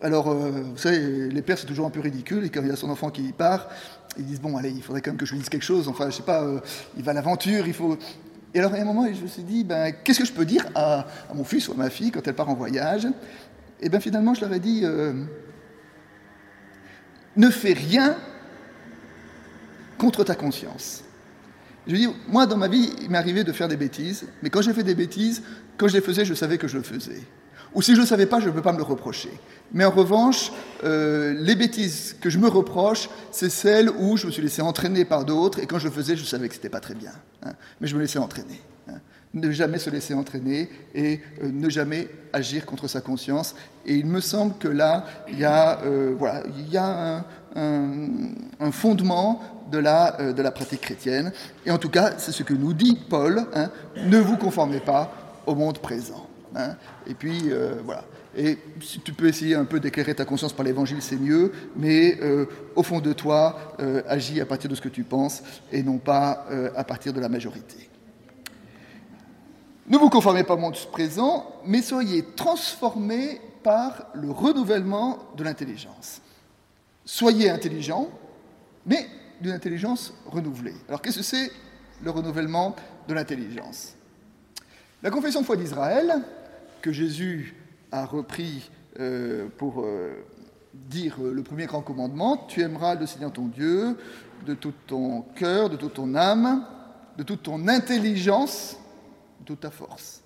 alors, 0.02 0.32
vous 0.34 0.76
savez, 0.76 1.30
les 1.30 1.42
pères 1.42 1.58
c'est 1.58 1.66
toujours 1.66 1.86
un 1.86 1.90
peu 1.90 2.00
ridicule, 2.00 2.44
et 2.44 2.50
quand 2.50 2.60
il 2.60 2.68
y 2.68 2.70
a 2.70 2.76
son 2.76 2.90
enfant 2.90 3.08
qui 3.08 3.32
part, 3.32 3.70
ils 4.18 4.26
disent, 4.26 4.40
bon, 4.40 4.56
allez, 4.58 4.70
il 4.70 4.82
faudrait 4.82 5.00
quand 5.00 5.12
même 5.12 5.18
que 5.18 5.24
je 5.24 5.32
lui 5.32 5.38
dise 5.38 5.48
quelque 5.48 5.64
chose, 5.64 5.88
enfin, 5.88 6.10
je 6.10 6.16
sais 6.16 6.22
pas, 6.22 6.46
il 6.98 7.02
va 7.02 7.12
à 7.12 7.14
l'aventure, 7.14 7.66
il 7.66 7.72
faut... 7.72 7.96
Et 8.52 8.58
alors, 8.58 8.74
à 8.74 8.76
un 8.76 8.84
moment, 8.84 9.06
je 9.10 9.22
me 9.22 9.26
suis 9.26 9.44
dit, 9.44 9.64
ben, 9.64 9.94
qu'est-ce 10.04 10.18
que 10.18 10.26
je 10.26 10.32
peux 10.32 10.44
dire 10.44 10.66
à, 10.74 11.06
à, 11.30 11.34
mon 11.34 11.44
fils 11.44 11.68
ou 11.68 11.72
à 11.72 11.76
ma 11.76 11.88
fille 11.88 12.10
quand 12.10 12.26
elle 12.26 12.34
part 12.34 12.50
en 12.50 12.54
voyage? 12.54 13.06
Et 13.80 13.88
bien 13.88 14.00
finalement, 14.00 14.34
je 14.34 14.42
leur 14.42 14.52
ai 14.52 14.60
dit, 14.60 14.84
ne 17.38 17.48
fais 17.48 17.72
rien 17.72 18.16
contre 19.96 20.24
ta 20.24 20.34
conscience. 20.34 21.02
Je 21.86 21.94
dis, 21.94 22.08
moi, 22.28 22.46
dans 22.46 22.58
ma 22.58 22.68
vie, 22.68 22.92
il 23.00 23.08
m'est 23.08 23.16
arrivé 23.16 23.44
de 23.44 23.52
faire 23.52 23.68
des 23.68 23.78
bêtises, 23.78 24.26
mais 24.42 24.50
quand 24.50 24.60
j'ai 24.60 24.74
fait 24.74 24.82
des 24.82 24.94
bêtises, 24.94 25.42
quand 25.78 25.88
je 25.88 25.94
les 25.94 26.02
faisais, 26.02 26.26
je 26.26 26.34
savais 26.34 26.58
que 26.58 26.68
je 26.68 26.76
le 26.76 26.82
faisais. 26.82 27.22
Ou 27.74 27.82
si 27.82 27.92
je 27.92 27.96
ne 27.96 28.02
le 28.02 28.06
savais 28.06 28.26
pas, 28.26 28.40
je 28.40 28.46
ne 28.46 28.50
peux 28.52 28.62
pas 28.62 28.72
me 28.72 28.78
le 28.78 28.82
reprocher. 28.82 29.30
Mais 29.72 29.84
en 29.84 29.90
revanche, 29.90 30.52
euh, 30.84 31.34
les 31.38 31.54
bêtises 31.54 32.16
que 32.20 32.28
je 32.28 32.38
me 32.38 32.48
reproche, 32.48 33.08
c'est 33.30 33.50
celles 33.50 33.90
où 33.90 34.16
je 34.16 34.26
me 34.26 34.32
suis 34.32 34.42
laissé 34.42 34.60
entraîner 34.60 35.04
par 35.04 35.24
d'autres, 35.24 35.60
et 35.60 35.66
quand 35.66 35.78
je 35.78 35.86
le 35.86 35.92
faisais, 35.92 36.16
je 36.16 36.24
savais 36.24 36.48
que 36.48 36.54
ce 36.54 36.58
n'était 36.58 36.70
pas 36.70 36.80
très 36.80 36.94
bien. 36.94 37.12
Hein, 37.42 37.52
mais 37.80 37.86
je 37.86 37.94
me 37.94 38.00
laissais 38.00 38.18
entraîner. 38.18 38.60
Ne 39.34 39.50
jamais 39.50 39.78
se 39.78 39.90
laisser 39.90 40.14
entraîner 40.14 40.70
et 40.94 41.20
euh, 41.42 41.50
ne 41.52 41.68
jamais 41.68 42.08
agir 42.32 42.64
contre 42.64 42.88
sa 42.88 43.02
conscience. 43.02 43.54
Et 43.84 43.94
il 43.94 44.06
me 44.06 44.20
semble 44.20 44.56
que 44.58 44.68
là, 44.68 45.04
il 45.30 45.38
y 45.38 45.44
a, 45.44 45.80
euh, 45.84 46.14
un, 48.60 48.72
fondement 48.72 49.42
de 49.70 49.78
la, 49.78 50.18
euh, 50.20 50.32
de 50.32 50.40
la 50.40 50.50
pratique 50.50 50.80
chrétienne. 50.80 51.32
Et 51.66 51.70
en 51.70 51.78
tout 51.78 51.90
cas, 51.90 52.14
c'est 52.16 52.32
ce 52.32 52.42
que 52.42 52.54
nous 52.54 52.72
dit 52.72 52.98
Paul, 53.10 53.44
hein, 53.54 53.70
ne 54.06 54.18
vous 54.18 54.38
conformez 54.38 54.80
pas 54.80 55.12
au 55.46 55.54
monde 55.54 55.78
présent. 55.78 56.26
Hein. 56.56 56.76
Et 57.06 57.14
puis, 57.14 57.50
voilà. 57.84 58.04
Et 58.36 58.58
si 58.80 59.00
tu 59.00 59.12
peux 59.12 59.26
essayer 59.26 59.54
un 59.54 59.64
peu 59.64 59.80
d'éclairer 59.80 60.14
ta 60.14 60.24
conscience 60.24 60.52
par 60.52 60.64
l'évangile, 60.64 60.98
c'est 61.00 61.16
mieux, 61.16 61.52
mais 61.76 62.18
au 62.76 62.82
fond 62.82 63.00
de 63.00 63.12
toi, 63.12 63.74
agis 64.06 64.40
à 64.40 64.46
partir 64.46 64.70
de 64.70 64.74
ce 64.74 64.80
que 64.80 64.88
tu 64.88 65.02
penses 65.02 65.42
et 65.72 65.82
non 65.82 65.98
pas 65.98 66.46
à 66.76 66.84
partir 66.84 67.12
de 67.12 67.20
la 67.20 67.28
majorité. 67.28 67.88
Ne 69.88 69.96
vous 69.96 70.10
conformez 70.10 70.44
pas 70.44 70.54
au 70.54 70.58
monde 70.58 70.76
présent, 70.92 71.50
mais 71.64 71.80
soyez 71.80 72.22
transformés 72.36 73.40
par 73.62 74.08
le 74.14 74.30
renouvellement 74.30 75.18
de 75.34 75.44
l'intelligence. 75.44 76.20
Soyez 77.06 77.48
intelligents, 77.48 78.08
mais 78.84 79.08
d'une 79.40 79.52
intelligence 79.52 80.12
renouvelée. 80.26 80.74
Alors 80.88 81.00
qu'est-ce 81.00 81.18
que 81.18 81.22
c'est 81.22 81.50
le 82.02 82.10
renouvellement 82.10 82.76
de 83.08 83.14
l'intelligence? 83.14 83.94
La 85.02 85.10
confession 85.10 85.40
de 85.40 85.46
foi 85.46 85.56
d'Israël, 85.56 86.22
que 86.82 86.92
Jésus 86.92 87.54
a 87.90 88.04
repris 88.04 88.70
euh, 89.00 89.48
pour 89.56 89.80
euh, 89.80 90.22
dire 90.74 91.16
le 91.18 91.42
premier 91.42 91.64
grand 91.64 91.80
commandement, 91.80 92.36
tu 92.48 92.60
aimeras 92.60 92.94
le 92.94 93.06
Seigneur 93.06 93.32
ton 93.32 93.46
Dieu 93.46 93.96
de 94.44 94.52
tout 94.52 94.74
ton 94.86 95.22
cœur, 95.34 95.70
de 95.70 95.76
toute 95.76 95.94
ton 95.94 96.14
âme, 96.14 96.66
de 97.16 97.22
toute 97.22 97.42
ton 97.42 97.68
intelligence, 97.68 98.76
de 99.46 99.54
ta 99.54 99.70
force. 99.70 100.22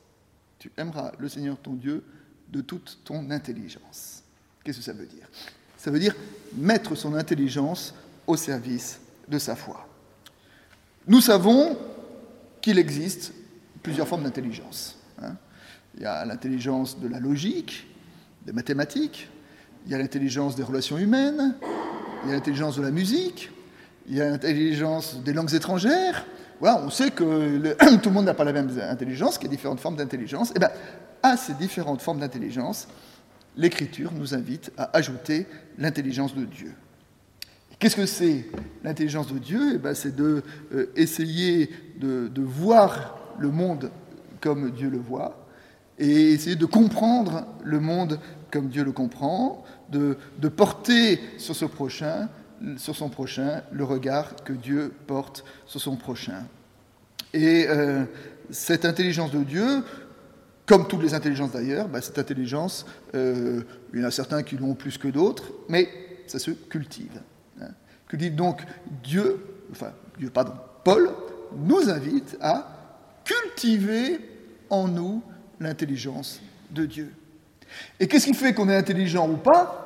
Tu 0.58 0.70
aimeras 0.76 1.12
le 1.18 1.28
Seigneur 1.28 1.58
ton 1.58 1.74
Dieu 1.74 2.04
de 2.48 2.60
toute 2.60 3.00
ton 3.04 3.30
intelligence. 3.30 4.22
Qu'est-ce 4.62 4.78
que 4.78 4.84
ça 4.84 4.92
veut 4.92 5.06
dire? 5.06 5.28
Ça 5.76 5.90
veut 5.90 5.98
dire 5.98 6.14
mettre 6.56 6.94
son 6.94 7.14
intelligence 7.14 7.94
au 8.26 8.36
service 8.36 9.00
de 9.28 9.38
sa 9.38 9.56
foi. 9.56 9.88
Nous 11.06 11.20
savons 11.20 11.76
qu'il 12.60 12.78
existe 12.78 13.32
plusieurs 13.82 14.06
formes 14.06 14.22
d'intelligence. 14.22 14.98
Hein. 15.20 15.36
Il 15.96 16.02
y 16.02 16.06
a 16.06 16.24
l'intelligence 16.24 17.00
de 17.00 17.08
la 17.08 17.18
logique, 17.18 17.88
des 18.46 18.52
mathématiques, 18.52 19.28
il 19.84 19.92
y 19.92 19.94
a 19.94 19.98
l'intelligence 19.98 20.54
des 20.54 20.62
relations 20.62 20.98
humaines, 20.98 21.56
il 22.22 22.28
y 22.28 22.32
a 22.32 22.34
l'intelligence 22.34 22.76
de 22.76 22.82
la 22.82 22.90
musique, 22.90 23.50
il 24.06 24.14
y 24.14 24.20
a 24.20 24.30
l'intelligence 24.30 25.16
des 25.22 25.32
langues 25.32 25.54
étrangères. 25.54 26.24
On 26.62 26.90
sait 26.90 27.10
que 27.10 27.74
tout 28.02 28.08
le 28.08 28.14
monde 28.14 28.26
n'a 28.26 28.34
pas 28.34 28.44
la 28.44 28.52
même 28.52 28.70
intelligence, 28.80 29.36
qu'il 29.36 29.48
y 29.48 29.50
a 29.50 29.56
différentes 29.56 29.80
formes 29.80 29.96
d'intelligence. 29.96 30.50
Et 30.50 30.54
eh 30.56 30.58
bien, 30.60 30.70
à 31.22 31.36
ces 31.36 31.54
différentes 31.54 32.02
formes 32.02 32.20
d'intelligence, 32.20 32.88
l'Écriture 33.56 34.12
nous 34.12 34.34
invite 34.34 34.70
à 34.78 34.96
ajouter 34.96 35.46
l'intelligence 35.78 36.34
de 36.34 36.44
Dieu. 36.44 36.74
Qu'est-ce 37.78 37.96
que 37.96 38.06
c'est 38.06 38.46
l'intelligence 38.84 39.32
de 39.32 39.38
Dieu? 39.38 39.72
Eh 39.74 39.78
ben, 39.78 39.94
C'est 39.94 40.18
euh, 40.20 40.42
de, 40.70 42.28
de, 42.28 42.42
voir 42.42 43.18
le 43.38 43.50
monde 43.50 43.90
comme 44.40 44.70
Dieu 44.70 44.88
le 44.88 44.98
voit 44.98 45.46
et 45.98 46.32
essayer 46.32 46.56
de 46.56 46.66
comprendre 46.66 47.44
le 47.64 47.80
monde 47.80 48.20
comme 48.52 48.68
Dieu 48.68 48.84
le 48.84 48.92
comprend, 48.92 49.64
de 49.90 50.16
porter 50.48 51.20
sur, 51.38 51.56
ce 51.56 51.64
prochain, 51.64 52.28
sur 52.76 52.96
son 52.96 53.08
prochain 53.08 53.62
le 53.72 53.84
regard 53.84 54.36
que 54.44 54.52
Dieu 54.52 54.92
porte 55.06 55.44
sur 55.66 55.80
son 55.80 55.96
prochain. 55.96 56.44
Et 57.34 57.66
euh, 57.68 58.04
cette 58.50 58.84
intelligence 58.84 59.30
de 59.30 59.42
Dieu, 59.42 59.84
comme 60.66 60.86
toutes 60.86 61.02
les 61.02 61.14
intelligences 61.14 61.52
d'ailleurs, 61.52 61.88
ben, 61.88 62.00
cette 62.00 62.18
intelligence, 62.18 62.86
euh, 63.14 63.62
il 63.92 64.00
y 64.00 64.04
en 64.04 64.08
a 64.08 64.10
certains 64.10 64.42
qui 64.42 64.56
l'ont 64.56 64.74
plus 64.74 64.98
que 64.98 65.08
d'autres, 65.08 65.52
mais 65.68 65.88
ça 66.26 66.38
se 66.38 66.50
cultive 66.50 67.20
que 68.12 68.16
dit 68.18 68.30
donc 68.30 68.60
Dieu, 69.02 69.42
enfin 69.72 69.92
Dieu, 70.18 70.28
pardon, 70.28 70.52
Paul 70.84 71.10
nous 71.56 71.88
invite 71.88 72.36
à 72.42 72.68
cultiver 73.24 74.20
en 74.68 74.86
nous 74.86 75.22
l'intelligence 75.58 76.42
de 76.70 76.84
Dieu. 76.84 77.10
Et 77.98 78.06
qu'est-ce 78.06 78.26
qui 78.26 78.34
fait 78.34 78.52
qu'on 78.52 78.68
est 78.68 78.76
intelligent 78.76 79.26
ou 79.26 79.38
pas? 79.38 79.81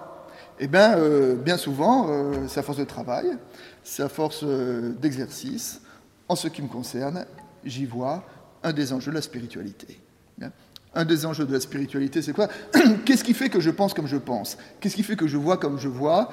Eh 0.59 0.69
bien, 0.69 0.97
euh, 0.97 1.37
bien 1.37 1.59
souvent, 1.59 2.09
euh, 2.09 2.47
c'est 2.49 2.61
à 2.61 2.63
force 2.63 2.79
de 2.79 2.85
travail, 2.85 3.27
c'est 3.85 4.03
à 4.03 4.09
force 4.09 4.41
euh, 4.43 4.95
d'exercice. 5.01 5.83
En 6.29 6.35
ce 6.35 6.49
qui 6.49 6.63
me 6.63 6.69
concerne, 6.69 7.27
j'y 7.65 7.85
vois 7.85 8.25
un 8.63 8.73
des 8.73 8.93
enjeux 8.93 9.11
de 9.11 9.17
la 9.17 9.23
spiritualité. 9.23 10.01
Un 10.95 11.05
des 11.05 11.27
enjeux 11.27 11.45
de 11.45 11.53
la 11.53 11.61
spiritualité, 11.61 12.23
c'est 12.23 12.33
quoi? 12.33 12.49
Qu'est-ce 13.05 13.23
qui 13.23 13.35
fait 13.35 13.51
que 13.51 13.61
je 13.61 13.69
pense 13.69 13.93
comme 13.93 14.07
je 14.07 14.17
pense? 14.17 14.57
Qu'est-ce 14.81 14.97
qui 14.97 15.03
fait 15.03 15.15
que 15.15 15.27
je 15.27 15.37
vois 15.37 15.59
comme 15.59 15.79
je 15.79 15.89
vois? 15.89 16.31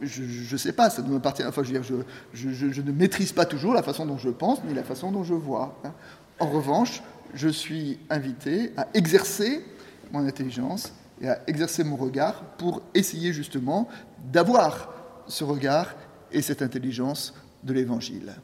Je 0.00 0.52
ne 0.52 0.56
sais 0.56 0.72
pas, 0.72 0.88
ça 0.88 1.02
ne 1.02 1.08
m'appartient. 1.08 1.42
Enfin, 1.44 1.64
je, 1.64 1.72
veux 1.72 1.80
dire, 1.80 2.04
je, 2.32 2.80
ne 2.80 2.92
maîtrise 2.92 3.32
pas 3.32 3.44
toujours 3.44 3.74
la 3.74 3.82
façon 3.82 4.06
dont 4.06 4.16
je 4.16 4.30
pense, 4.30 4.62
ni 4.62 4.72
la 4.72 4.84
façon 4.84 5.10
dont 5.10 5.24
je 5.24 5.34
vois. 5.34 5.76
Hein. 5.84 5.92
En 6.38 6.46
revanche, 6.46 7.02
je 7.34 7.48
suis 7.48 7.98
invité 8.08 8.72
à 8.76 8.86
exercer 8.94 9.64
mon 10.12 10.24
intelligence 10.24 10.92
et 11.20 11.28
à 11.28 11.40
exercer 11.46 11.84
mon 11.84 11.96
regard 11.96 12.44
pour 12.56 12.82
essayer 12.94 13.32
justement 13.32 13.88
d'avoir 14.32 14.94
ce 15.26 15.44
regard 15.44 15.94
et 16.32 16.42
cette 16.42 16.62
intelligence 16.62 17.34
de 17.64 17.72
l'Évangile. 17.72 18.34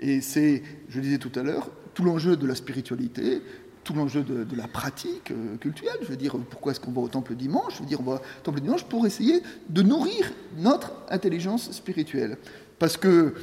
Et 0.00 0.20
c'est, 0.20 0.62
je 0.88 0.96
le 0.96 1.02
disais 1.02 1.18
tout 1.18 1.32
à 1.34 1.42
l'heure, 1.42 1.70
tout 1.94 2.04
l'enjeu 2.04 2.36
de 2.36 2.46
la 2.46 2.54
spiritualité, 2.54 3.42
tout 3.84 3.94
l'enjeu 3.94 4.22
de, 4.22 4.56
la 4.56 4.66
pratique 4.66 5.30
euh, 5.30 5.56
culturelle. 5.58 5.98
Je 6.02 6.06
veux 6.06 6.16
dire, 6.16 6.36
pourquoi 6.50 6.72
est-ce 6.72 6.80
qu'on 6.80 6.92
va 6.92 7.02
au 7.02 7.08
temple 7.08 7.34
dimanche? 7.34 7.74
Je 7.76 7.80
veux 7.80 7.88
dire, 7.88 8.00
on 8.00 8.10
va 8.10 8.16
au 8.16 8.42
temple 8.42 8.60
dimanche 8.60 8.84
pour 8.84 9.06
essayer 9.06 9.42
de 9.68 9.82
nourrir 9.82 10.32
notre 10.56 10.92
intelligence 11.10 11.70
spirituelle. 11.70 12.38
Parce 12.78 12.96
que, 12.96 13.34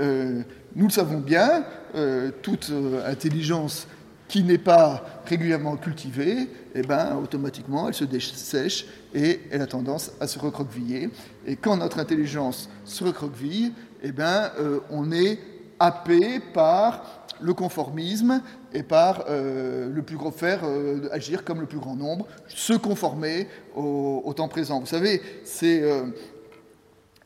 euh, 0.00 0.42
nous 0.76 0.86
le 0.86 0.92
savons 0.92 1.18
bien, 1.18 1.64
euh, 1.96 2.30
toute 2.42 2.72
intelligence 3.04 3.88
qui 4.28 4.44
n'est 4.44 4.58
pas 4.58 5.22
régulièrement 5.24 5.76
cultivée, 5.76 6.48
eh 6.74 6.82
ben, 6.82 7.16
automatiquement, 7.16 7.88
elle 7.88 7.94
se 7.94 8.04
dessèche 8.04 8.86
et 9.14 9.40
elle 9.50 9.62
a 9.62 9.66
tendance 9.66 10.12
à 10.20 10.26
se 10.26 10.38
recroqueviller. 10.38 11.10
Et 11.46 11.56
quand 11.56 11.76
notre 11.78 11.98
intelligence 11.98 12.68
se 12.84 13.04
recroqueville, 13.04 13.72
eh 14.02 14.12
ben, 14.12 14.50
euh, 14.58 14.80
on 14.90 15.10
est 15.10 15.38
happé 15.80 16.40
par 16.40 17.24
le 17.40 17.54
conformisme 17.54 18.42
et 18.74 18.82
par 18.82 19.24
euh, 19.28 19.88
le 19.90 20.02
plus 20.02 20.16
gros 20.16 20.32
faire 20.32 20.60
euh, 20.64 21.08
agir 21.12 21.44
comme 21.44 21.60
le 21.60 21.66
plus 21.66 21.78
grand 21.78 21.96
nombre, 21.96 22.26
se 22.48 22.74
conformer 22.74 23.48
au, 23.74 24.32
temps 24.36 24.48
présent. 24.48 24.80
Vous 24.80 24.86
savez, 24.86 25.22
c'est 25.44 25.82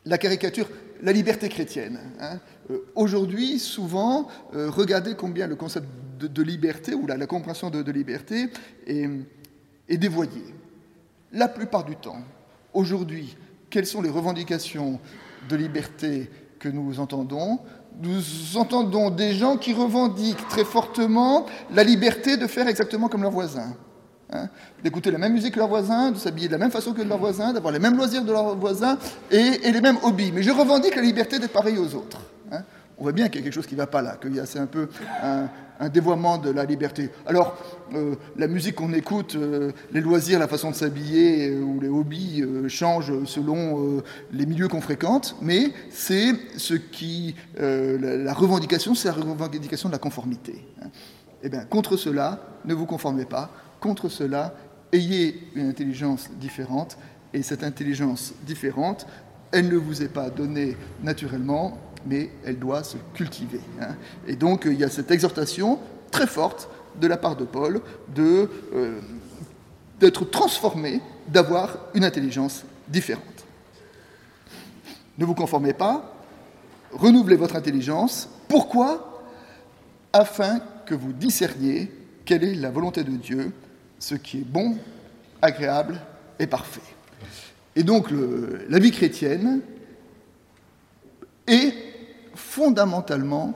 la 0.05 0.17
caricature, 0.17 0.69
la 1.01 1.11
liberté 1.11 1.49
chrétienne. 1.49 1.99
Hein. 2.19 2.39
Aujourd'hui, 2.95 3.59
souvent, 3.59 4.27
regardez 4.53 5.15
combien 5.15 5.47
le 5.47 5.55
concept 5.55 5.87
de, 6.27 6.43
liberté 6.43 6.93
ou 6.93 7.07
la, 7.07 7.25
compréhension 7.25 7.69
de, 7.69 7.91
liberté 7.91 8.49
est, 8.87 9.09
est 9.89 9.97
dévoyé. 9.97 10.43
la 11.31 11.47
plupart 11.47 11.83
du 11.83 11.95
temps, 11.95 12.21
aujourd'hui, 12.73 13.35
quelles 13.69 13.85
sont 13.85 14.01
les 14.01 14.09
revendications 14.09 14.99
de 15.49 15.55
liberté 15.55 16.29
que 16.59 16.69
nous 16.69 16.99
entendons? 16.99 17.59
Nous 18.01 18.57
entendons 18.57 19.09
des 19.09 19.33
gens 19.33 19.57
qui 19.57 19.73
revendiquent 19.73 20.47
très 20.47 20.65
fortement 20.65 21.45
la 21.71 21.83
liberté 21.83 22.37
de 22.37 22.47
faire 22.47 22.67
exactement 22.67 23.07
comme 23.07 23.21
leurs 23.21 23.31
voisins. 23.31 23.75
Hein, 24.31 24.49
d'écouter 24.83 25.11
la 25.11 25.19
même 25.19 25.33
musique 25.33 25.53
que 25.53 25.59
leurs 25.59 25.67
voisins, 25.67 26.09
de 26.11 26.17
s'habiller 26.17 26.47
de 26.47 26.53
la 26.53 26.57
même 26.57 26.71
façon 26.71 26.93
que 26.93 27.01
leurs 27.03 27.19
voisins, 27.19 27.53
d'avoir 27.53 27.71
les 27.71 27.79
mêmes 27.79 27.95
loisirs 27.95 28.23
de 28.23 28.31
leurs 28.31 28.55
voisins 28.55 28.97
et, 29.29 29.71
les 29.71 29.81
mêmes 29.81 29.97
hobbies. 30.01 30.31
Mais 30.31 30.41
je 30.41 30.49
revendique 30.49 30.95
la 30.95 31.03
liberté 31.03 31.37
d'être 31.37 31.53
pareil 31.53 31.77
aux 31.77 31.93
autres. 31.93 32.19
Hein. 32.51 32.61
On 32.97 33.03
voit 33.03 33.11
bien 33.11 33.27
qu'il 33.27 33.35
y 33.35 33.39
a 33.39 33.43
quelque 33.43 33.53
chose 33.53 33.67
qui 33.67 33.75
ne 33.75 33.79
va 33.79 33.87
pas 33.87 34.01
là, 34.01 34.17
a 34.41 34.45
c'est 34.45 34.59
un 34.59 34.65
peu 34.65 34.87
dévoiement 35.93 36.37
de 36.37 36.49
la 36.49 36.65
liberté. 36.65 37.09
Alors, 37.25 37.57
euh, 37.93 38.15
la 38.37 38.47
musique 38.47 38.75
qu'on 38.75 38.93
écoute, 38.93 39.35
euh, 39.35 39.71
les 39.91 40.01
loisirs, 40.01 40.39
la 40.39 40.47
façon 40.47 40.71
de 40.71 40.75
s'habiller 40.75 41.49
euh, 41.49 41.61
ou 41.61 41.79
les 41.79 41.89
hobbies 41.89 42.43
changent 42.67 43.23
selon 43.25 44.01
les 44.31 44.45
milieux 44.45 44.67
qu'on 44.67 44.81
fréquente, 44.81 45.35
mais 45.41 45.71
c'est 45.89 46.33
ce 46.57 46.73
qui, 46.73 47.35
la, 47.57 47.97
la, 47.97 48.33
revendication, 48.33 48.95
c'est 48.95 49.07
la 49.07 49.13
revendication 49.13 49.89
de 49.89 49.93
la 49.93 49.99
conformité. 49.99 50.65
Eh 51.43 51.49
bien, 51.49 51.65
contre 51.65 51.97
cela, 51.97 52.39
ne 52.65 52.73
vous 52.73 52.85
conformez 52.85 53.25
pas, 53.25 53.51
Contre 53.83 54.07
cela, 54.07 54.55
ayez 54.93 55.45
une 55.55 55.67
intelligence 55.67 56.29
différente, 56.39 56.97
et 57.33 57.41
cette 57.41 57.65
intelligence 57.65 58.33
différente, 58.45 59.05
elle 59.51 59.67
ne 59.67 59.75
vous 59.75 60.03
est 60.03 60.07
pas 60.07 60.29
donnée 60.29 60.77
naturellement, 61.03 61.77
mais 62.05 62.29
elle 62.45 62.59
doit 62.59 62.83
se 62.83 62.97
cultiver. 63.13 63.61
Hein. 63.81 63.95
Et 64.27 64.35
donc, 64.35 64.63
il 64.65 64.79
y 64.79 64.83
a 64.83 64.89
cette 64.89 65.11
exhortation 65.11 65.79
très 66.11 66.27
forte 66.27 66.69
de 66.99 67.07
la 67.07 67.17
part 67.17 67.35
de 67.35 67.45
Paul 67.45 67.81
euh, 68.17 68.99
d'être 69.99 70.25
transformé, 70.25 71.01
d'avoir 71.27 71.77
une 71.93 72.03
intelligence 72.03 72.63
différente. 72.87 73.23
Ne 75.17 75.25
vous 75.25 75.35
conformez 75.35 75.73
pas, 75.73 76.13
renouvelez 76.91 77.35
votre 77.35 77.55
intelligence. 77.55 78.29
Pourquoi? 78.47 79.23
Afin 80.11 80.59
que 80.85 80.93
vous 80.93 81.13
discerniez 81.13 81.91
quelle 82.25 82.43
est 82.43 82.55
la 82.55 82.69
volonté 82.69 83.03
de 83.03 83.11
Dieu, 83.11 83.51
ce 83.99 84.15
qui 84.15 84.39
est 84.39 84.47
bon, 84.47 84.77
agréable 85.41 85.99
et 86.39 86.47
parfait. 86.47 86.81
Et 87.75 87.83
donc 87.83 88.09
la 88.69 88.79
vie 88.79 88.91
chrétienne 88.91 89.61
est 91.47 91.73
fondamentalement 92.53 93.53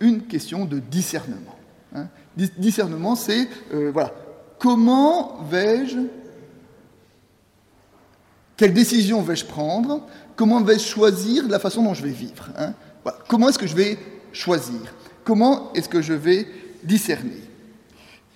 une 0.00 0.22
question 0.22 0.64
de 0.64 0.80
discernement. 0.80 1.54
Hein. 1.94 2.08
Discernement, 2.36 3.14
c'est 3.14 3.48
euh, 3.72 3.90
voilà, 3.92 4.12
comment 4.58 5.40
vais-je, 5.48 5.98
quelle 8.56 8.72
décision 8.72 9.22
vais-je 9.22 9.44
prendre, 9.44 10.04
comment 10.34 10.60
vais-je 10.62 10.84
choisir 10.84 11.48
la 11.48 11.60
façon 11.60 11.84
dont 11.84 11.94
je 11.94 12.02
vais 12.02 12.10
vivre. 12.10 12.48
Hein. 12.58 12.74
Comment 13.28 13.50
est-ce 13.50 13.58
que 13.58 13.68
je 13.68 13.76
vais 13.76 13.98
choisir 14.32 14.80
Comment 15.22 15.72
est-ce 15.74 15.88
que 15.88 16.02
je 16.02 16.12
vais 16.12 16.48
discerner 16.82 17.40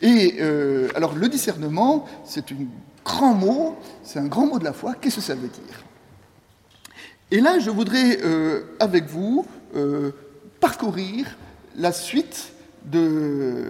et 0.01 0.37
euh, 0.39 0.89
alors 0.95 1.17
le 1.17 1.29
discernement, 1.29 2.07
c'est 2.25 2.53
un 2.53 2.67
grand 3.05 3.35
mot, 3.35 3.75
c'est 4.05 4.21
un 4.21 4.29
grand 4.29 4.47
mot 4.47 4.61
de 4.61 4.65
la 4.65 4.73
foi. 4.73 4.95
Qu'est-ce 4.95 5.17
que 5.17 5.23
ça 5.23 5.35
veut 5.35 5.49
dire? 5.49 5.83
Et 7.33 7.41
là, 7.41 7.59
je 7.59 7.69
voudrais, 7.71 8.21
euh, 8.23 8.63
avec 8.79 9.07
vous, 9.07 9.45
euh, 9.75 10.13
parcourir 10.61 11.37
la 11.77 11.93
suite 11.93 12.53
de, 12.85 13.67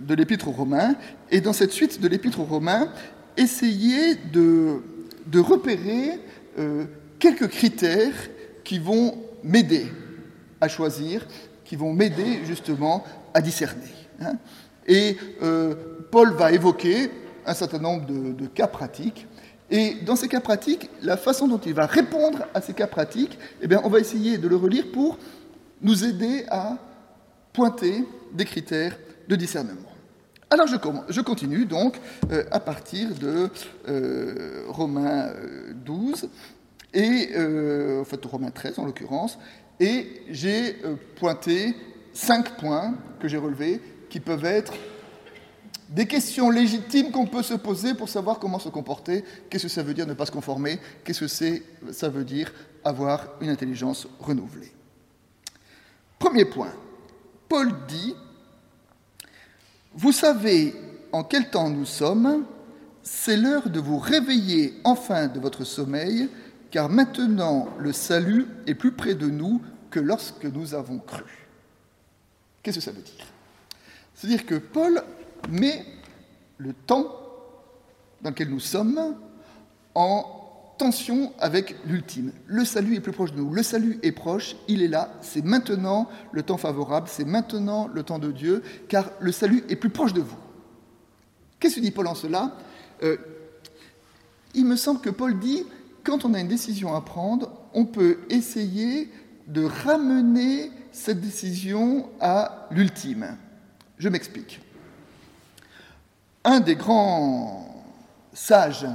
de 0.00 0.14
l'Épître 0.14 0.48
aux 0.48 0.52
Romains, 0.52 0.94
et 1.30 1.40
dans 1.40 1.52
cette 1.52 1.72
suite 1.72 2.00
de 2.00 2.08
l'Épître 2.08 2.40
aux 2.40 2.44
Romains, 2.44 2.88
essayer 3.36 4.14
de, 4.32 4.82
de 5.26 5.40
repérer 5.40 6.20
quelques 7.18 7.48
critères 7.48 8.14
qui 8.62 8.78
vont 8.78 9.16
m'aider 9.42 9.86
à 10.60 10.68
choisir, 10.68 11.26
qui 11.64 11.76
vont 11.76 11.92
m'aider 11.92 12.40
justement 12.44 13.04
à 13.34 13.40
discerner. 13.40 13.92
Hein. 14.20 14.36
Et 14.86 15.16
euh, 15.42 15.74
Paul 16.10 16.32
va 16.34 16.52
évoquer 16.52 17.10
un 17.46 17.54
certain 17.54 17.78
nombre 17.78 18.06
de, 18.06 18.46
cas 18.46 18.66
pratiques. 18.66 19.26
Et 19.70 19.96
dans 20.04 20.16
ces 20.16 20.28
cas 20.28 20.40
pratiques, 20.40 20.90
la 21.02 21.16
façon 21.16 21.48
dont 21.48 21.60
il 21.64 21.74
va 21.74 21.86
répondre 21.86 22.40
à 22.54 22.60
ces 22.60 22.74
cas 22.74 22.86
pratiques, 22.86 23.38
eh 23.62 23.66
bien, 23.66 23.80
on 23.84 23.88
va 23.88 24.00
essayer 24.00 24.38
de 24.38 24.46
le 24.48 24.56
relire 24.56 24.84
pour 24.92 25.18
nous 25.82 26.04
aider 26.04 26.44
à 26.48 26.78
pointer 27.52 28.04
des 28.32 28.44
critères 28.44 28.96
de 29.28 29.36
discernement. 29.36 29.80
Alors 30.50 30.66
je, 30.66 31.20
continue 31.20 31.64
donc 31.64 31.98
euh, 32.30 32.44
à 32.50 32.60
partir 32.60 33.14
de 33.14 33.48
euh, 33.88 34.64
Romains 34.68 35.32
12, 35.84 36.28
et, 36.94 37.30
en 37.34 38.04
fait 38.04 38.22
Romains 38.24 38.50
13 38.50 38.78
en 38.78 38.84
l'occurrence, 38.84 39.38
et 39.80 40.22
j'ai 40.28 40.76
pointé 41.16 41.74
cinq 42.12 42.58
points 42.58 42.94
que 43.18 43.28
j'ai 43.28 43.38
relevés 43.38 43.80
qui 44.10 44.20
peuvent 44.20 44.44
être 44.44 44.74
des 45.88 46.06
questions 46.06 46.50
légitimes 46.50 47.10
qu'on 47.10 47.26
peut 47.26 47.42
se 47.42 47.54
poser 47.54 47.94
pour 47.94 48.08
savoir 48.08 48.38
comment 48.38 48.58
se 48.58 48.68
comporter. 48.68 49.24
Qu'est-ce 49.48 49.64
que 49.64 49.68
ça 49.68 49.82
veut 49.82 49.94
dire 49.94 50.06
ne 50.06 50.14
pas 50.14 50.26
se 50.26 50.30
conformer 50.30 50.78
Qu'est-ce 51.04 51.20
que 51.24 51.92
ça 51.92 52.08
veut 52.08 52.24
dire 52.24 52.52
avoir 52.84 53.26
une 53.40 53.50
intelligence 53.50 54.06
renouvelée 54.18 54.72
Premier 56.22 56.44
point. 56.44 56.72
Paul 57.48 57.72
dit 57.88 58.14
Vous 59.92 60.12
savez 60.12 60.72
en 61.10 61.24
quel 61.24 61.50
temps 61.50 61.68
nous 61.68 61.84
sommes, 61.84 62.44
c'est 63.02 63.36
l'heure 63.36 63.68
de 63.68 63.80
vous 63.80 63.98
réveiller 63.98 64.74
enfin 64.84 65.26
de 65.26 65.40
votre 65.40 65.64
sommeil, 65.64 66.28
car 66.70 66.88
maintenant 66.88 67.70
le 67.76 67.92
salut 67.92 68.46
est 68.68 68.76
plus 68.76 68.92
près 68.92 69.16
de 69.16 69.26
nous 69.26 69.60
que 69.90 69.98
lorsque 69.98 70.44
nous 70.44 70.74
avons 70.74 71.00
cru. 71.00 71.24
Qu'est-ce 72.62 72.78
que 72.78 72.84
ça 72.84 72.92
veut 72.92 73.02
dire? 73.02 73.26
C'est-à-dire 74.14 74.46
que 74.46 74.54
Paul 74.54 75.02
met 75.50 75.84
le 76.58 76.72
temps 76.72 77.16
dans 78.20 78.30
lequel 78.30 78.48
nous 78.48 78.60
sommes 78.60 79.16
en 79.96 80.41
tension 80.82 81.32
avec 81.38 81.76
l'ultime. 81.86 82.32
Le 82.46 82.64
salut 82.64 82.96
est 82.96 83.00
plus 83.00 83.12
proche 83.12 83.30
de 83.30 83.36
nous, 83.36 83.52
le 83.54 83.62
salut 83.62 84.00
est 84.02 84.10
proche, 84.10 84.56
il 84.66 84.82
est 84.82 84.88
là, 84.88 85.14
c'est 85.20 85.44
maintenant 85.44 86.08
le 86.32 86.42
temps 86.42 86.56
favorable, 86.56 87.06
c'est 87.08 87.24
maintenant 87.24 87.86
le 87.86 88.02
temps 88.02 88.18
de 88.18 88.32
Dieu, 88.32 88.64
car 88.88 89.12
le 89.20 89.30
salut 89.30 89.62
est 89.68 89.76
plus 89.76 89.90
proche 89.90 90.12
de 90.12 90.20
vous. 90.20 90.36
Qu'est-ce 91.60 91.76
que 91.76 91.80
dit 91.80 91.92
Paul 91.92 92.08
en 92.08 92.16
cela? 92.16 92.56
Euh, 93.04 93.16
Il 94.54 94.66
me 94.66 94.74
semble 94.74 95.00
que 95.00 95.10
Paul 95.10 95.38
dit, 95.38 95.64
quand 96.02 96.24
on 96.24 96.34
a 96.34 96.40
une 96.40 96.48
décision 96.48 96.96
à 96.96 97.00
prendre, 97.00 97.52
on 97.74 97.84
peut 97.84 98.18
essayer 98.28 99.08
de 99.46 99.62
ramener 99.62 100.72
cette 100.90 101.20
décision 101.20 102.08
à 102.20 102.66
l'ultime. 102.72 103.36
Je 103.98 104.08
m'explique. 104.08 104.60
Un 106.42 106.58
des 106.58 106.74
grands 106.74 107.84
sages 108.32 108.88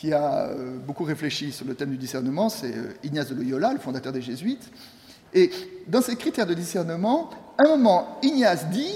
qui 0.00 0.14
a 0.14 0.46
euh, 0.46 0.78
beaucoup 0.78 1.04
réfléchi 1.04 1.52
sur 1.52 1.66
le 1.66 1.74
thème 1.74 1.90
du 1.90 1.98
discernement, 1.98 2.48
c'est 2.48 2.74
euh, 2.74 2.94
Ignace 3.04 3.28
de 3.28 3.34
Loyola, 3.34 3.74
le 3.74 3.78
fondateur 3.78 4.14
des 4.14 4.22
Jésuites. 4.22 4.70
Et 5.34 5.50
dans 5.88 6.00
ses 6.00 6.16
critères 6.16 6.46
de 6.46 6.54
discernement, 6.54 7.28
à 7.58 7.64
un 7.64 7.76
moment, 7.76 8.18
Ignace 8.22 8.66
dit, 8.70 8.94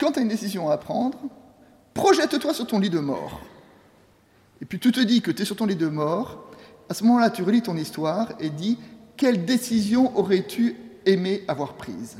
quand 0.00 0.12
tu 0.12 0.20
as 0.20 0.22
une 0.22 0.28
décision 0.28 0.70
à 0.70 0.78
prendre, 0.78 1.18
projette-toi 1.92 2.54
sur 2.54 2.66
ton 2.66 2.78
lit 2.78 2.88
de 2.88 2.98
mort. 2.98 3.42
Et 4.62 4.64
puis 4.64 4.78
tu 4.78 4.90
te 4.90 5.00
dis 5.00 5.20
que 5.20 5.30
tu 5.30 5.42
es 5.42 5.44
sur 5.44 5.56
ton 5.56 5.66
lit 5.66 5.76
de 5.76 5.88
mort, 5.88 6.42
à 6.88 6.94
ce 6.94 7.04
moment-là, 7.04 7.28
tu 7.28 7.42
relis 7.42 7.60
ton 7.60 7.76
histoire 7.76 8.32
et 8.40 8.48
dis, 8.48 8.78
quelle 9.18 9.44
décision 9.44 10.16
aurais-tu 10.16 10.76
aimé 11.04 11.44
avoir 11.46 11.74
prise? 11.74 12.16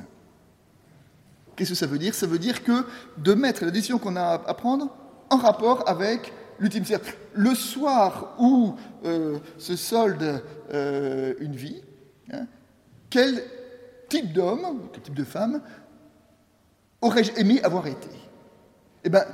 Qu'est-ce 1.56 1.70
que 1.70 1.76
ça 1.76 1.86
veut 1.86 1.98
dire? 1.98 2.14
Ça 2.14 2.26
veut 2.26 2.38
dire 2.38 2.62
que 2.62 2.84
de 3.16 3.32
mettre 3.32 3.64
la 3.64 3.70
décision 3.70 3.98
qu'on 3.98 4.16
a 4.16 4.34
à 4.46 4.52
prendre 4.52 4.94
en 5.30 5.38
rapport 5.38 5.88
avec 5.88 6.30
l'ultime. 6.58 6.84
Le 7.34 7.54
soir 7.54 8.34
où 8.38 8.74
euh, 9.04 9.38
se 9.58 9.76
solde 9.76 10.42
euh, 10.72 11.34
une 11.40 11.56
vie, 11.56 11.82
hein, 12.32 12.46
quel 13.10 13.42
type 14.08 14.32
d'homme, 14.32 14.88
quel 14.92 15.02
type 15.02 15.14
de 15.14 15.24
femme 15.24 15.60
aurais-je 17.00 17.32
aimé 17.36 17.62
avoir 17.62 17.86
été? 17.86 18.08
Eh 19.04 19.10
bien, 19.10 19.24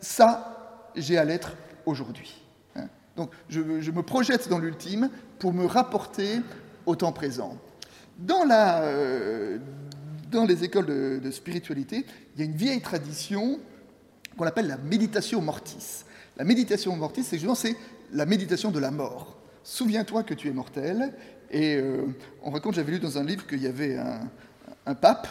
ça, 0.00 0.90
j'ai 0.94 1.16
à 1.18 1.24
l'être 1.24 1.56
aujourd'hui. 1.86 2.42
Hein. 2.74 2.88
Donc, 3.16 3.30
je, 3.48 3.60
me 3.60 4.02
projette 4.02 4.48
dans 4.48 4.58
l'ultime 4.58 5.08
pour 5.38 5.52
me 5.52 5.66
rapporter 5.66 6.40
au 6.84 6.96
temps 6.96 7.12
présent. 7.12 7.56
Dans 8.18 8.44
la, 8.44 8.82
euh, 8.82 9.58
dans 10.30 10.44
les 10.44 10.64
écoles 10.64 10.86
de, 11.20 11.30
spiritualité, 11.30 12.04
il 12.34 12.40
y 12.40 12.42
a 12.42 12.46
une 12.46 12.56
vieille 12.56 12.80
tradition 12.80 13.58
qu'on 14.36 14.46
appelle 14.46 14.66
la 14.66 14.76
méditation 14.76 15.40
mortis. 15.40 16.04
La 16.36 16.44
méditation 16.44 16.94
mortis, 16.96 17.24
c'est 17.24 17.38
justement 17.38 17.74
la 18.12 18.26
méditation 18.26 18.70
de 18.70 18.78
la 18.78 18.90
mort. 18.90 19.38
Souviens-toi 19.62 20.22
que 20.22 20.34
tu 20.34 20.48
es 20.48 20.52
mortel. 20.52 21.14
Et 21.50 21.76
euh, 21.76 22.02
on 22.42 22.50
raconte, 22.50 22.74
j'avais 22.74 22.92
lu 22.92 22.98
dans 22.98 23.18
un 23.18 23.24
livre 23.24 23.46
qu'il 23.46 23.62
y 23.62 23.66
avait 23.66 23.96
un, 23.96 24.94
pape 24.94 25.28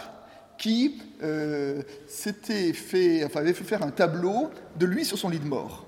qui 0.58 1.02
euh, 1.24 1.82
s'était 2.08 2.74
fait, 2.74 3.24
avait 3.24 3.54
fait 3.54 3.64
faire 3.64 3.84
un 3.84 3.92
tableau 3.92 4.50
de 4.78 4.86
lui 4.86 5.06
sur 5.06 5.18
son 5.18 5.30
lit 5.30 5.40
de 5.40 5.46
mort. 5.46 5.86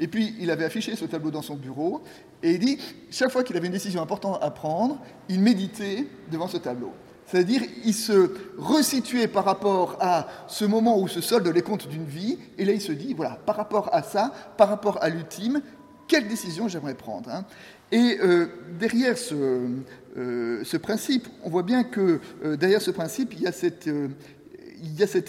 Et 0.00 0.06
puis, 0.06 0.36
il 0.38 0.50
avait 0.50 0.64
affiché 0.64 0.94
ce 0.94 1.04
tableau 1.04 1.30
dans 1.30 1.42
son 1.42 1.56
bureau, 1.56 2.02
et 2.42 2.52
il 2.52 2.58
dit, 2.60 2.78
chaque 3.10 3.30
fois 3.30 3.42
qu'il 3.42 3.56
avait 3.56 3.66
une 3.66 3.72
décision 3.72 4.00
importante 4.00 4.38
à 4.40 4.50
prendre, 4.50 5.00
il 5.28 5.40
méditait 5.40 6.06
devant 6.30 6.46
ce 6.46 6.56
tableau. 6.56 6.92
C'est-à-dire, 7.28 7.60
il 7.84 7.92
se 7.92 8.32
resituait 8.56 9.28
par 9.28 9.44
rapport 9.44 9.98
à 10.00 10.26
ce 10.48 10.64
moment 10.64 10.98
où 10.98 11.08
se 11.08 11.20
soldent 11.20 11.48
les 11.48 11.60
comptes 11.60 11.86
d'une 11.86 12.06
vie, 12.06 12.38
et 12.56 12.64
là, 12.64 12.72
il 12.72 12.80
se 12.80 12.92
dit, 12.92 13.12
voilà, 13.12 13.38
par 13.44 13.56
rapport 13.56 13.90
à 13.92 14.02
ça, 14.02 14.32
par 14.56 14.68
rapport 14.68 14.98
à 15.02 15.10
l'ultime, 15.10 15.60
quelle 16.06 16.26
décision 16.26 16.68
j'aimerais 16.68 16.94
prendre 16.94 17.28
hein 17.30 17.44
Et 17.92 18.18
euh, 18.22 18.46
derrière 18.80 19.18
ce, 19.18 19.68
euh, 20.16 20.64
ce, 20.64 20.76
principe, 20.78 21.28
on 21.44 21.50
voit 21.50 21.62
bien 21.62 21.84
que 21.84 22.18
euh, 22.44 22.56
derrière 22.56 22.80
ce 22.80 22.90
principe, 22.90 23.34
il 23.34 23.42
y 23.42 23.46
a 23.46 23.52
cette, 23.52 23.90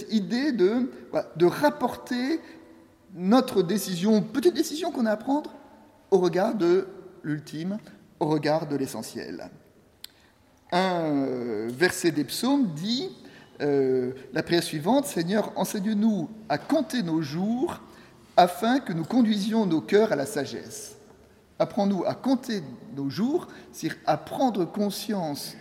idée 0.09 0.53
de 0.53 1.45
rapporter 1.45 2.39
notre 3.13 3.61
décision, 3.61 4.21
petite 4.21 4.53
décision 4.53 4.91
qu'on 4.91 5.05
a 5.05 5.11
à 5.11 5.17
prendre, 5.17 5.53
au 6.11 6.19
regard 6.19 6.55
de 6.55 6.87
l'ultime, 7.23 7.77
au 8.21 8.27
regard 8.27 8.67
de 8.67 8.77
l'essentiel. 8.77 9.49
Un 10.71 11.25
euh, 11.25 11.67
verset 11.71 12.11
des 12.11 12.23
psaumes 12.23 12.73
dit 12.73 13.09
euh, 13.61 14.13
la 14.33 14.43
prière 14.43 14.63
suivante 14.63 15.05
Seigneur, 15.05 15.51
enseigne-nous 15.55 16.29
à 16.47 16.57
compter 16.57 17.03
nos 17.03 17.21
jours 17.21 17.81
afin 18.37 18.79
que 18.79 18.93
nous 18.93 19.03
conduisions 19.03 19.65
nos 19.65 19.81
cœurs 19.81 20.11
à 20.11 20.15
la 20.15 20.25
sagesse. 20.25 20.95
Apprends-nous 21.57 22.05
à 22.05 22.13
compter 22.13 22.63
nos 22.95 23.09
jours, 23.09 23.47
c'est-à-dire 23.71 23.99
à 24.05 24.15
prendre 24.15 24.63
conscience 24.63 25.57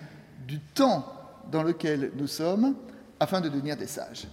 du 0.46 0.60
temps 0.60 1.04
dans 1.50 1.62
lequel 1.64 2.12
nous 2.16 2.28
sommes 2.28 2.76
afin 3.18 3.40
de 3.40 3.48
devenir 3.48 3.76
des 3.76 3.88
sages. 3.88 4.28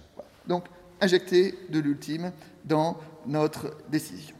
Donc, 0.46 0.66
injecter 1.00 1.58
de 1.70 1.80
l'ultime 1.80 2.30
dans 2.64 2.96
notre 3.26 3.76
décision. 3.88 4.36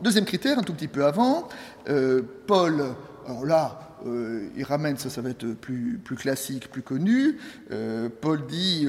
Deuxième 0.00 0.26
critère, 0.26 0.58
un 0.58 0.62
tout 0.62 0.74
petit 0.74 0.88
peu 0.88 1.04
avant, 1.04 1.48
euh, 1.88 2.22
Paul, 2.46 2.94
alors 3.26 3.44
là, 3.44 3.85
euh, 4.04 4.48
il 4.56 4.64
ramène, 4.64 4.96
ça, 4.96 5.20
va 5.20 5.30
être 5.30 5.46
plus, 5.54 6.00
classique, 6.16 6.70
plus 6.70 6.82
connu. 6.82 7.38
Euh, 7.70 8.08
Paul 8.20 8.46
dit 8.46 8.86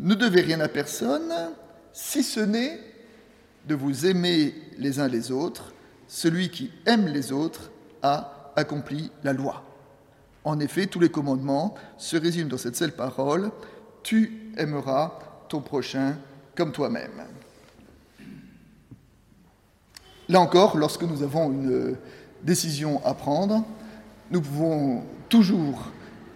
Ne 0.00 0.14
devez 0.14 0.40
rien 0.40 0.60
à 0.60 0.68
personne, 0.68 1.32
si 1.92 2.22
ce 2.22 2.40
n'est 2.40 2.80
de 3.66 3.74
vous 3.74 4.06
aimer 4.06 4.54
les 4.78 4.98
uns 4.98 5.08
les 5.08 5.30
autres. 5.30 5.72
Celui 6.08 6.48
qui 6.48 6.72
aime 6.86 7.06
les 7.06 7.32
autres 7.32 7.70
a 8.02 8.52
accompli 8.56 9.12
la 9.22 9.32
loi. 9.32 9.62
En 10.44 10.58
effet, 10.60 10.86
tous 10.86 11.00
les 11.00 11.10
commandements 11.10 11.74
se 11.98 12.16
résument 12.16 12.48
dans 12.48 12.56
cette 12.56 12.76
seule 12.76 12.92
parole 12.92 13.50
Tu 14.02 14.52
aimeras 14.56 15.18
ton 15.48 15.60
prochain 15.60 16.16
comme 16.56 16.72
toi-même. 16.72 17.26
Là 20.28 20.40
encore, 20.40 20.76
lorsque 20.76 21.02
nous 21.02 21.22
avons 21.22 21.50
une 21.52 21.96
décision 22.42 23.04
à 23.04 23.14
prendre, 23.14 23.64
nous 24.30 24.40
pouvons 24.40 25.02
toujours 25.28 25.90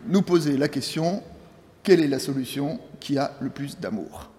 nous 0.07 0.23
poser 0.23 0.57
la 0.57 0.69
question 0.69 1.23
quelle 1.83 2.01
est 2.01 2.09
la 2.09 2.19
solution 2.19 2.79
qui 3.01 3.19
a 3.19 3.33
le 3.41 3.51
plus 3.51 3.79
d'amour 3.79 4.31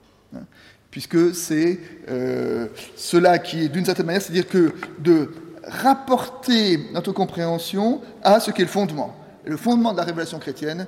Puisque 0.90 1.34
c'est 1.34 1.80
euh, 2.08 2.68
cela 2.96 3.40
qui 3.40 3.64
est 3.64 3.70
d'une 3.70 3.86
certaine 3.86 4.06
manière, 4.06 4.22
c'est-à-dire 4.22 4.48
que 4.48 4.74
de 5.00 5.32
rapporter 5.64 6.80
notre 6.94 7.12
compréhension 7.12 8.02
à 8.22 8.40
ce 8.40 8.52
qu'est 8.52 8.64
le 8.64 8.70
fondement. 8.70 9.16
Le 9.44 9.58
fondement 9.58 9.92
de 9.92 9.98
la 9.98 10.04
révélation 10.04 10.40
chrétienne, 10.40 10.88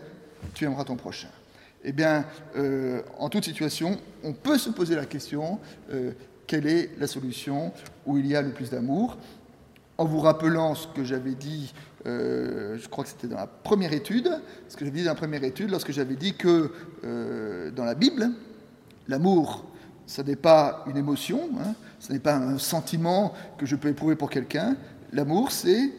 tu 0.53 0.65
aimeras 0.65 0.83
ton 0.83 0.95
prochain. 0.95 1.29
Eh 1.83 1.91
bien, 1.91 2.25
euh, 2.55 3.01
en 3.19 3.29
toute 3.29 3.45
situation, 3.45 3.97
on 4.23 4.33
peut 4.33 4.57
se 4.57 4.69
poser 4.69 4.95
la 4.95 5.05
question 5.05 5.59
euh, 5.91 6.11
quelle 6.47 6.67
est 6.67 6.91
la 6.99 7.07
solution 7.07 7.71
où 8.05 8.17
il 8.17 8.27
y 8.27 8.35
a 8.35 8.41
le 8.41 8.51
plus 8.51 8.69
d'amour 8.69 9.17
En 9.97 10.05
vous 10.05 10.19
rappelant 10.19 10.75
ce 10.75 10.87
que 10.87 11.03
j'avais 11.03 11.35
dit, 11.35 11.73
euh, 12.05 12.77
je 12.77 12.87
crois 12.87 13.03
que 13.03 13.09
c'était 13.09 13.27
dans 13.27 13.37
la 13.37 13.47
première 13.47 13.93
étude, 13.93 14.29
ce 14.69 14.75
que 14.75 14.85
j'avais 14.85 14.97
dit 14.97 15.03
dans 15.03 15.11
la 15.11 15.15
première 15.15 15.43
étude, 15.43 15.71
lorsque 15.71 15.91
j'avais 15.91 16.15
dit 16.15 16.33
que 16.33 16.71
dans 17.71 17.85
la 17.85 17.95
Bible, 17.95 18.29
l'amour, 19.07 19.65
ce 20.07 20.21
n'est 20.21 20.35
pas 20.35 20.83
une 20.87 20.97
émotion, 20.97 21.49
hein, 21.59 21.73
ce 21.99 22.13
n'est 22.13 22.19
pas 22.19 22.35
un 22.35 22.57
sentiment 22.57 23.33
que 23.57 23.65
je 23.65 23.75
peux 23.75 23.89
éprouver 23.89 24.15
pour 24.15 24.29
quelqu'un. 24.29 24.75
L'amour, 25.11 25.51
c'est 25.51 25.91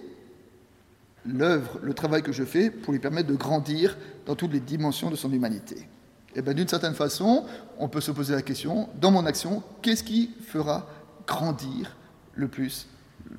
l'œuvre, 1.25 1.81
le 1.83 1.95
travail 1.95 2.23
que 2.23 2.33
je 2.33 2.45
fais 2.45 2.71
pour 2.71 2.93
lui 2.93 3.01
permettre 3.01 3.29
de 3.29 3.35
grandir 3.35 3.97
dans 4.25 4.37
toutes 4.37 4.53
les 4.53 4.61
dimensions 4.61 5.11
de 5.11 5.17
son 5.17 5.33
humanité. 5.33 5.77
Et 5.77 6.41
eh 6.41 6.43
bien 6.43 6.53
d'une 6.53 6.69
certaine 6.69 6.95
façon, 6.95 7.47
on 7.79 7.89
peut 7.89 8.03
se 8.03 8.11
poser 8.11 8.35
la 8.35 8.43
question, 8.43 8.91
dans 9.01 9.11
mon 9.11 9.25
action, 9.25 9.63
qu'est-ce 9.81 10.05
qui 10.05 10.31
fera 10.47 10.87
grandir 11.27 11.97
le 12.35 12.47
plus 12.47 12.89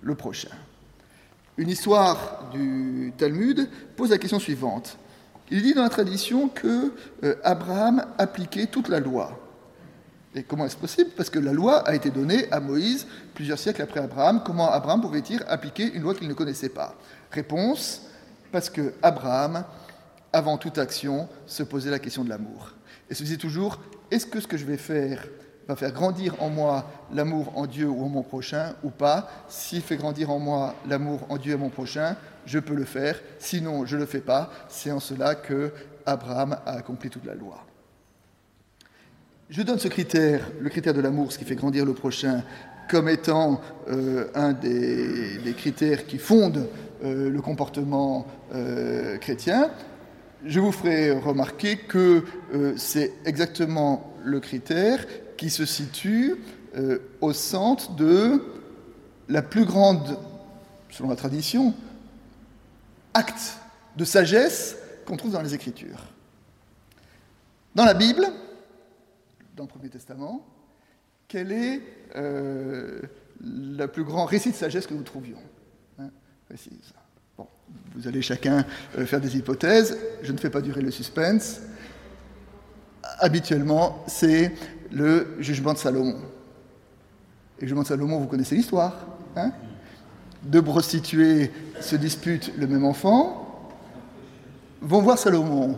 le 0.01 0.15
prochain? 0.15 0.49
Une 1.58 1.70
histoire 1.70 2.50
du 2.52 3.12
Talmud 3.17 3.67
pose 3.96 4.12
la 4.12 4.20
question 4.20 4.39
suivante. 4.39 4.98
Il 5.50 5.63
dit 5.63 5.74
dans 5.74 5.82
la 5.82 5.89
tradition 5.89 6.50
que 6.50 6.93
euh, 7.24 7.36
Abraham 7.43 8.06
appliquait 8.20 8.67
toute 8.67 8.89
la 8.89 9.00
loi. 9.00 9.39
Et 10.36 10.43
comment 10.43 10.67
est-ce 10.67 10.78
possible? 10.78 11.10
Parce 11.17 11.32
que 11.32 11.39
la 11.39 11.54
loi 11.54 11.78
a 11.88 11.96
été 11.96 12.12
donnée 12.12 12.52
à 12.52 12.60
Moïse 12.60 13.08
plusieurs 13.34 13.58
siècles 13.58 13.82
après 13.82 14.02
Abraham. 14.02 14.43
Comment 14.46 14.72
Abraham 14.72 15.02
pouvait-il 15.02 15.43
appliquer 15.48 15.91
une 15.93 16.04
loi 16.04 16.13
qu'il 16.13 16.28
ne 16.28 16.34
connaissait 16.36 16.70
pas? 16.70 16.96
Réponse 17.32 18.04
parce 18.52 18.70
que 18.70 18.93
Abraham, 19.02 19.63
avant 20.32 20.58
toute 20.58 20.78
action, 20.78 21.28
se 21.48 21.63
posait 21.63 21.89
la 21.89 21.98
question 21.98 22.24
de 22.24 22.30
l'amour. 22.30 22.74
Et 23.10 23.15
se 23.15 23.24
disait 23.24 23.38
toujours 23.38 23.80
est-ce 24.12 24.28
que 24.28 24.39
ce 24.39 24.48
que 24.48 24.58
je 24.58 24.65
vais 24.65 24.78
faire 24.78 25.26
va 25.67 25.75
faire 25.75 25.91
grandir 25.91 26.41
en 26.41 26.49
moi 26.49 26.89
l'amour 27.13 27.51
en 27.58 27.67
Dieu 27.67 27.88
ou 27.88 28.03
en 28.03 28.10
mon 28.10 28.23
prochain 28.23 28.73
ou 28.84 28.89
pas 28.89 29.30
S'il 29.49 29.82
fait 29.82 29.97
grandir 29.97 30.30
en 30.30 30.39
moi 30.39 30.75
l'amour 30.88 31.25
en 31.30 31.38
Dieu 31.38 31.53
et 31.53 31.58
mon 31.58 31.69
prochain, 31.69 32.15
je 32.45 32.60
peux 32.60 32.73
le 32.73 32.86
faire. 32.86 33.19
Sinon, 33.39 33.86
je 33.86 33.95
ne 33.95 34.01
le 34.01 34.08
fais 34.08 34.21
pas. 34.21 34.49
C'est 34.69 34.91
en 34.91 34.99
cela 34.99 35.36
que 35.36 35.71
Abraham 36.06 36.58
a 36.65 36.71
accompli 36.71 37.10
toute 37.10 37.25
la 37.25 37.36
loi. 37.36 37.65
Je 39.49 39.62
donne 39.62 39.80
ce 39.80 39.88
critère, 39.88 40.49
le 40.60 40.69
critère 40.69 40.93
de 40.93 41.01
l'amour, 41.01 41.32
ce 41.32 41.38
qui 41.38 41.45
fait 41.45 41.56
grandir 41.56 41.86
le 41.86 41.93
prochain, 41.93 42.43
comme 42.89 43.10
étant 43.10 43.62
euh, 43.89 44.27
un 44.36 44.53
des, 44.53 45.53
critères 45.58 46.06
qui 46.06 46.17
fondent 46.17 46.67
euh, 47.03 47.30
le 47.30 47.41
comportement 47.41 48.25
euh, 48.53 49.17
chrétien, 49.17 49.69
je 50.45 50.60
vous 50.60 50.71
ferai 50.71 51.12
remarquer 51.12 51.77
que 51.77 52.23
c'est 52.75 53.12
exactement 53.25 54.13
le 54.23 54.39
critère 54.39 55.03
qui 55.38 55.50
se 55.50 55.65
situe 55.65 56.36
au 57.21 57.34
centre 57.34 57.95
de 57.95 58.41
la 59.30 59.41
plus 59.41 59.65
grande, 59.65 60.17
selon 60.89 61.10
la 61.10 61.15
tradition, 61.15 61.73
acte 63.13 63.58
de 63.95 64.06
sagesse 64.06 64.78
qu'on 65.06 65.17
trouve 65.17 65.32
dans 65.32 65.41
les 65.41 65.54
Écritures. 65.54 66.06
Dans 67.76 67.86
la 67.86 67.93
Bible, 67.93 68.26
dans 69.56 69.63
le 69.63 69.69
Premier 69.69 69.89
Testament, 69.89 70.45
quel 71.28 71.52
est 71.52 71.82
euh, 72.15 73.02
le 73.41 73.86
plus 73.88 74.04
grand 74.04 74.26
récit 74.26 74.52
de 74.52 74.56
sagesse 74.56 74.88
que 74.88 74.93
nous 74.93 75.04
trouvions 75.04 75.39
hein 76.00 76.10
bon, 77.38 77.47
Vous 77.95 78.08
allez 78.08 78.21
chacun 78.21 78.65
euh, 78.97 79.06
faire 79.06 79.19
des 79.19 79.38
hypothèses, 79.38 79.97
je 80.21 80.32
ne 80.32 80.38
fais 80.38 80.50
pas 80.50 80.62
durer 80.62 80.82
le 80.82 80.91
suspense. 80.91 81.62
Habituellement, 83.19 84.04
c'est 84.08 84.54
le 84.91 85.36
jugement 85.39 85.73
de 85.73 85.78
Salomon. 85.78 86.17
Et 87.58 87.62
le 87.62 87.67
jugement 87.67 87.84
de 87.84 87.88
Salomon, 87.88 88.19
vous 88.19 88.28
connaissez 88.28 88.56
l'histoire. 88.56 88.93
Hein? 89.36 89.52
Deux 90.43 90.62
prostituées 90.62 91.52
se 91.82 91.95
disputent 91.95 92.52
le 92.58 92.67
même 92.67 92.86
enfant, 92.86 93.69
vont 94.82 95.02
voir 95.02 95.17
Salomon 95.17 95.78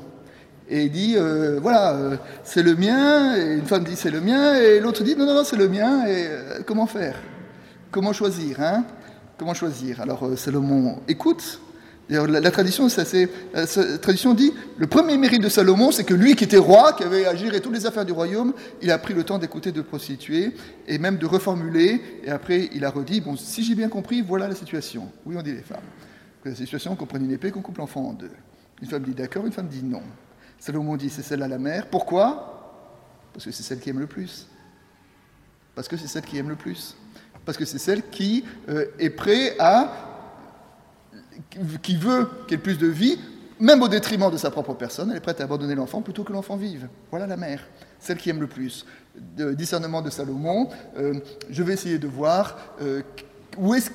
et 0.69 0.83
il 0.83 0.91
dit 0.91 1.15
euh, 1.17 1.59
voilà, 1.59 1.93
euh, 1.93 2.17
c'est 2.43 2.61
le 2.61 2.75
mien, 2.75 3.35
et 3.35 3.55
une 3.55 3.65
femme 3.65 3.83
dit 3.83 3.95
c'est 3.95 4.11
le 4.11 4.21
mien, 4.21 4.53
et 4.53 4.79
l'autre 4.79 5.03
dit 5.03 5.15
non, 5.15 5.25
non, 5.25 5.33
non, 5.33 5.43
c'est 5.43 5.55
le 5.55 5.67
mien, 5.67 6.05
et 6.05 6.27
euh, 6.27 6.59
comment 6.65 6.85
faire? 6.85 7.15
Comment 7.91 8.13
choisir 8.13 8.61
hein? 8.61 8.85
Comment 9.37 9.55
choisir? 9.55 9.99
Alors 10.01 10.37
Salomon 10.37 10.99
écoute. 11.07 11.59
La, 12.09 12.25
la, 12.25 12.51
tradition, 12.51 12.89
ça, 12.89 13.03
la 13.53 13.67
tradition 13.99 14.33
dit 14.33 14.51
le 14.77 14.87
premier 14.87 15.15
mérite 15.15 15.43
de 15.43 15.49
Salomon, 15.49 15.91
c'est 15.91 16.03
que 16.03 16.15
lui 16.15 16.35
qui 16.35 16.43
était 16.43 16.57
roi, 16.57 16.93
qui 16.93 17.03
avait 17.03 17.27
à 17.27 17.35
gérer 17.35 17.61
toutes 17.61 17.73
les 17.73 17.85
affaires 17.85 18.05
du 18.05 18.13
royaume, 18.13 18.53
il 18.81 18.89
a 18.89 18.97
pris 18.97 19.13
le 19.13 19.23
temps 19.23 19.37
d'écouter 19.37 19.71
de 19.71 19.81
prostituées 19.81 20.53
et 20.87 20.97
même 20.97 21.17
de 21.17 21.27
reformuler. 21.27 22.01
Et 22.23 22.31
après, 22.31 22.69
il 22.73 22.83
a 22.83 22.89
redit 22.89 23.21
bon, 23.21 23.35
si 23.35 23.63
j'ai 23.63 23.75
bien 23.75 23.89
compris, 23.89 24.23
voilà 24.23 24.47
la 24.47 24.55
situation. 24.55 25.11
Oui, 25.25 25.35
on 25.37 25.43
dit 25.43 25.51
les 25.51 25.61
femmes. 25.61 25.77
La 26.43 26.55
situation 26.55 26.95
qu'on 26.95 27.05
prenne 27.05 27.25
une 27.25 27.31
épée, 27.31 27.51
qu'on 27.51 27.61
coupe 27.61 27.77
l'enfant 27.77 28.01
en 28.01 28.13
deux. 28.13 28.31
Une 28.81 28.87
femme 28.87 29.03
dit 29.03 29.13
d'accord, 29.13 29.45
une 29.45 29.51
femme 29.51 29.67
dit 29.67 29.83
non. 29.83 30.01
Salomon 30.57 30.97
dit 30.97 31.11
c'est 31.11 31.21
celle 31.21 31.43
à 31.43 31.47
la 31.47 31.59
mer. 31.59 31.87
Pourquoi? 31.91 32.89
Parce 33.33 33.45
que 33.45 33.51
c'est 33.51 33.63
celle 33.63 33.79
qui 33.79 33.89
aime 33.91 33.99
le 33.99 34.07
plus. 34.07 34.47
Parce 35.75 35.87
que 35.87 35.95
c'est 35.95 36.07
celle 36.07 36.23
qui 36.23 36.37
aime 36.37 36.49
le 36.49 36.55
plus. 36.55 36.95
Parce 37.45 37.57
que 37.57 37.65
c'est 37.65 37.77
celle 37.77 38.09
qui 38.09 38.43
euh, 38.67 38.85
est 38.97 39.11
prête 39.11 39.55
à. 39.59 40.08
Qui 41.81 41.95
veut 41.95 42.29
qu'il 42.47 42.55
ait 42.55 42.61
plus 42.61 42.77
de 42.77 42.87
vie 42.87 43.17
même 43.59 43.81
au 43.81 43.87
détriment 43.87 44.31
de 44.31 44.37
sa 44.37 44.51
propre 44.51 44.73
personne, 44.73 45.11
elle 45.11 45.17
est 45.17 45.21
prête 45.21 45.41
à 45.41 45.43
abandonner 45.43 45.75
l'enfant 45.75 46.01
plutôt 46.01 46.23
que 46.23 46.31
l'enfant 46.31 46.55
vive. 46.55 46.87
Voilà 47.11 47.27
la 47.27 47.37
mère, 47.37 47.61
celle 47.99 48.17
qui 48.17 48.29
aime 48.29 48.39
le 48.39 48.47
plus. 48.47 48.85
Discernement 49.15 50.01
de 50.01 50.09
Salomon, 50.09 50.69
euh, 50.97 51.19
je 51.49 51.63
vais 51.63 51.73
essayer 51.73 51.99
de 51.99 52.07
voir 52.07 52.57
euh, 52.81 53.01
où 53.57 53.75
est 53.75 53.91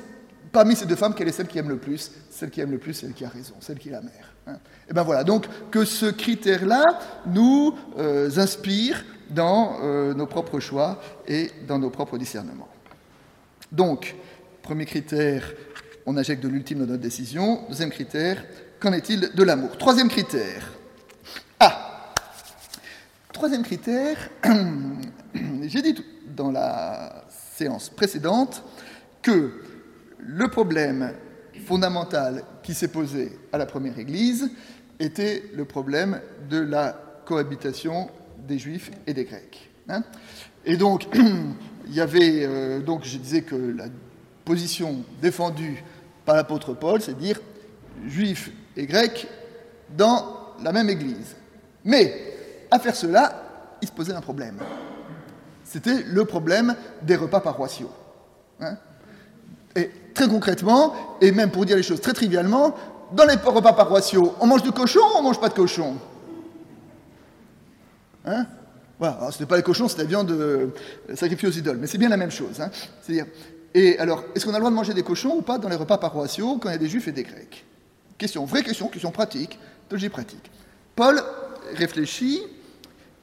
parmi 0.53 0.77
ces 0.77 0.87
deux 0.87 0.97
femmes, 0.97 1.15
quelle 1.15 1.29
est 1.29 1.33
celle 1.33 1.47
qui 1.47 1.59
aime 1.59 1.71
le 1.71 1.79
plus? 1.79 2.13
Celle 2.31 2.51
qui 2.51 2.61
aime 2.61 2.71
le 2.71 2.79
plus, 2.79 2.93
celle 2.93 3.15
qui 3.15 3.25
a 3.25 3.29
raison, 3.29 3.55
celle 3.61 3.79
qui 3.79 3.89
est 3.89 3.93
la 3.93 4.03
mère. 4.03 4.35
Hein. 4.47 4.59
Et 4.89 4.93
bien 4.93 5.03
voilà, 5.03 5.25
donc 5.25 5.47
que 5.71 5.85
ce 5.85 6.07
critère-là 6.07 6.99
nous 7.27 7.75
euh, 7.99 8.31
inspire 8.37 9.03
dans 9.31 9.81
nos 10.15 10.27
propres 10.27 10.61
choix 10.61 11.01
et 11.27 11.51
dans 11.67 11.79
nos 11.79 11.89
propres 11.89 12.19
discernements. 12.19 12.69
Donc, 13.73 14.15
premier 14.63 14.85
critère, 14.85 15.51
on 16.07 16.17
injecte 16.17 16.43
de 16.43 16.49
l'ultime 16.49 16.81
dans 16.81 16.87
notre 16.87 17.03
décision. 17.03 17.65
Deuxième 17.69 17.91
critère, 17.91 18.45
Qu'en 18.85 18.93
est-il 18.93 19.31
de 19.35 19.43
l'amour? 19.43 19.79
Troisième 19.79 20.09
critère. 20.09 20.75
Ah 21.59 22.13
Troisième 23.33 23.63
critère, 23.63 24.29
j'ai 25.63 25.81
dit 25.81 26.05
dans 26.37 26.51
la 26.51 27.25
séance 27.57 27.89
précédente 27.89 28.63
que 29.23 29.63
le 30.19 30.49
problème 30.49 31.15
fondamental 31.65 32.45
qui 32.63 32.75
s'est 32.75 32.89
posé 32.89 33.39
à 33.55 33.57
la 33.59 33.65
première 33.65 33.99
Église 33.99 34.51
était 35.01 35.45
le 35.55 35.65
problème 35.65 36.21
de 36.51 36.59
la 36.59 37.23
cohabitation 37.25 38.11
des 38.47 38.59
Juifs 38.59 38.91
et 39.07 39.15
des 39.15 39.25
Grecs. 39.25 39.71
Hein. 39.89 40.03
et 40.67 40.77
donc, 40.77 41.07
il 41.87 41.95
y 41.95 42.03
avait, 42.03 42.45
euh, 42.45 42.81
donc 42.81 43.05
je 43.05 43.17
disais 43.17 43.41
que 43.41 43.55
la 43.55 43.87
position 44.45 45.05
défendue 45.23 45.83
par 46.25 46.37
l'apôtre 46.37 46.75
Paul, 46.75 47.01
c'est 47.01 47.15
de 47.15 47.21
dire 47.21 47.41
Juifs 48.07 48.51
et 48.77 48.87
grecs 48.87 49.29
dans 49.97 50.55
la 50.63 50.73
même 50.73 50.89
église. 50.89 51.37
Mais 51.85 52.35
à 52.71 52.79
faire 52.79 52.97
cela, 52.97 53.43
il 53.83 53.89
se 53.89 53.93
posait 53.93 54.13
un 54.13 54.21
problème. 54.21 54.59
C'était 55.65 56.03
le 56.03 56.25
problème 56.25 56.75
des 57.03 57.17
repas 57.17 57.41
paroissiaux. 57.41 57.91
Hein. 58.61 58.77
et 59.75 59.91
très 60.15 60.29
concrètement, 60.29 60.95
et 61.21 61.33
même 61.33 61.51
pour 61.51 61.65
dire 61.65 61.77
les 61.77 61.83
choses 61.83 62.01
très 62.01 62.13
trivialement, 62.13 62.73
dans 63.13 63.25
les 63.25 63.35
repas 63.35 63.73
paroissiaux, 63.73 64.35
on 64.41 64.47
mange 64.47 64.63
du 64.63 64.71
cochon 64.71 65.01
ou 65.01 65.19
on 65.19 65.23
mange 65.23 65.41
pas 65.41 65.49
de 65.49 65.55
cochon? 65.55 65.97
Hein? 68.25 68.47
Voilà, 68.99 69.31
ce 69.33 69.41
n'est 69.41 69.47
pas 69.47 69.57
les 69.57 69.63
cochons, 69.63 69.89
c'est 69.89 69.99
la 69.99 70.05
viande 70.05 70.31
euh, 70.31 70.69
sacrifiée 71.15 71.49
aux 71.49 71.53
idoles, 71.53 71.79
mais 71.79 71.89
c'est 71.89 71.99
bien 71.99 72.09
la 72.09 72.17
même 72.17 72.31
chose. 72.31 72.61
Hein 72.61 72.71
C'est-à-dire, 73.03 73.27
et 73.75 73.99
alors, 73.99 74.25
est-ce 74.35 74.45
qu'on 74.45 74.53
a 74.53 74.55
le 74.55 74.61
droit 74.61 74.71
de 74.71 74.77
manger 74.77 74.95
des 74.95 75.03
cochons 75.03 75.37
ou 75.37 75.43
pas 75.43 75.59
dans 75.59 75.69
les 75.69 75.77
repas 75.77 75.99
paroissiaux 75.99 76.59
quand 76.59 76.69
il 76.69 76.73
y 76.73 76.77
a 76.77 76.79
des 76.79 76.89
juifs 76.89 77.09
et 77.09 77.13
des 77.13 77.25
grecs? 77.25 77.65
Question, 78.17 78.45
vraie 78.45 78.63
question, 78.63 78.87
question 78.87 79.11
pratique, 79.11 79.59
théologie 79.89 80.09
pratique. 80.09 80.51
Paul 80.95 81.21
réfléchit 81.75 82.41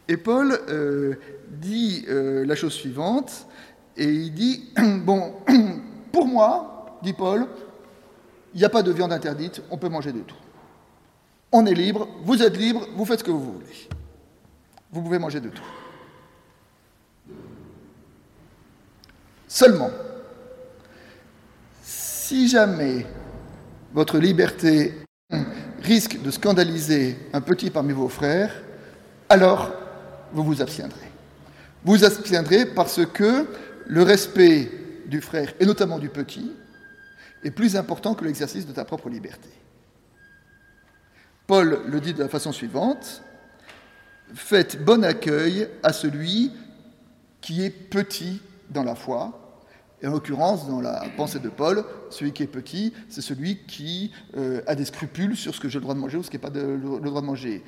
et 0.10 0.18
Paul 0.18 0.60
euh, 0.68 1.16
dit 1.48 2.06
euh, 2.10 2.46
la 2.46 2.56
chose 2.56 2.74
suivante, 2.74 3.48
et 3.96 4.06
il 4.06 4.34
dit, 4.34 4.70
bon, 5.06 5.36
pour 6.12 6.28
moi, 6.28 6.98
dit 7.02 7.14
Paul, 7.14 7.48
il 8.54 8.60
n'y 8.60 8.66
a 8.66 8.70
pas 8.70 8.84
de 8.84 8.92
viande 8.92 9.14
interdite, 9.14 9.62
on 9.72 9.78
peut 9.78 9.88
manger 9.88 10.12
de 10.12 10.20
tout. 10.20 10.36
On 11.54 11.66
est 11.66 11.74
libre, 11.74 12.10
vous 12.24 12.44
êtes 12.44 12.58
libre, 12.58 12.88
vous 12.98 13.06
faites 13.06 13.20
ce 13.20 13.24
que 13.24 13.32
vous 13.32 13.54
voulez. 13.54 13.88
Vous 14.92 15.02
pouvez 15.02 15.20
manger 15.20 15.40
de 15.40 15.50
tout. 15.50 15.64
Seulement, 19.48 19.90
si 22.32 22.48
jamais 22.48 23.06
votre 23.92 24.18
liberté 24.18 24.94
risque 25.82 26.22
de 26.22 26.32
scandaliser 26.32 27.18
un 27.34 27.42
petit 27.42 27.70
parmi 27.70 27.92
vos 27.92 28.08
frères, 28.08 28.64
alors 29.28 29.74
vous 30.32 30.42
vous 30.42 30.62
abstiendrez. 30.62 31.12
Vous 31.84 32.06
abstiendrez 32.06 32.68
parce 32.68 33.06
que 33.06 33.48
le 33.86 34.04
respect 34.04 34.72
du 35.08 35.20
frère, 35.20 35.52
et 35.60 35.66
notamment 35.66 36.00
du 36.00 36.08
petit, 36.08 36.54
est 37.44 37.52
plus 37.52 37.76
important 37.76 38.14
que 38.14 38.24
l'exercice 38.24 38.66
de 38.66 38.72
ta 38.72 38.86
propre 38.86 39.10
liberté. 39.10 39.50
Paul 41.48 41.82
le 41.86 42.00
dit 42.00 42.14
de 42.14 42.24
la 42.24 42.30
façon 42.30 42.54
suivante, 42.54 43.24
faites 44.34 44.82
bon 44.82 45.04
accueil 45.04 45.68
à 45.84 45.92
celui 45.92 46.54
qui 47.42 47.66
est 47.66 47.72
petit 47.72 48.42
dans 48.70 48.84
la 48.84 48.96
foi, 48.96 49.41
et 50.02 50.08
en 50.08 50.12
l'occurrence, 50.12 50.68
dans 50.68 50.82
la 50.82 51.04
pensée 51.16 51.40
de 51.40 51.50
Paul, 51.50 51.84
celui 52.10 52.32
qui 52.32 52.44
est 52.44 52.48
petit, 52.48 52.94
c'est 53.08 53.22
celui 53.22 53.60
qui 53.68 54.12
euh, 54.36 54.62
a 54.66 54.74
des 54.74 54.86
scrupules 54.86 55.38
sur 55.38 55.54
ce 55.54 55.60
que 55.60 55.70
j'ai 55.70 55.78
le 55.78 55.84
droit 55.84 55.94
de 55.94 56.00
manger 56.00 56.18
ou 56.18 56.24
ce 56.24 56.32
qui 56.32 56.38
n'est 56.38 56.42
pas 56.42 56.50
le, 56.50 56.78
droit 56.78 57.22
de 57.22 57.26
manger. 57.26 57.64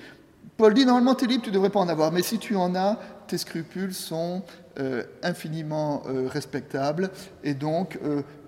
Paul 0.57 0.73
dit, 0.73 0.85
normalement, 0.85 1.13
tu 1.15 1.25
es 1.25 1.27
libre, 1.27 1.43
tu 1.43 1.49
ne 1.49 1.53
devrais 1.53 1.69
pas 1.69 1.79
en 1.79 1.87
avoir, 1.87 2.11
mais 2.11 2.23
si 2.23 2.39
tu 2.39 2.55
en 2.55 2.75
as, 2.75 2.99
tes 3.27 3.37
scrupules 3.37 3.93
sont 3.93 4.43
euh, 4.79 5.03
infiniment 5.21 6.03
euh, 6.07 6.27
respectables, 6.27 7.11
et 7.43 7.53
donc 7.53 7.99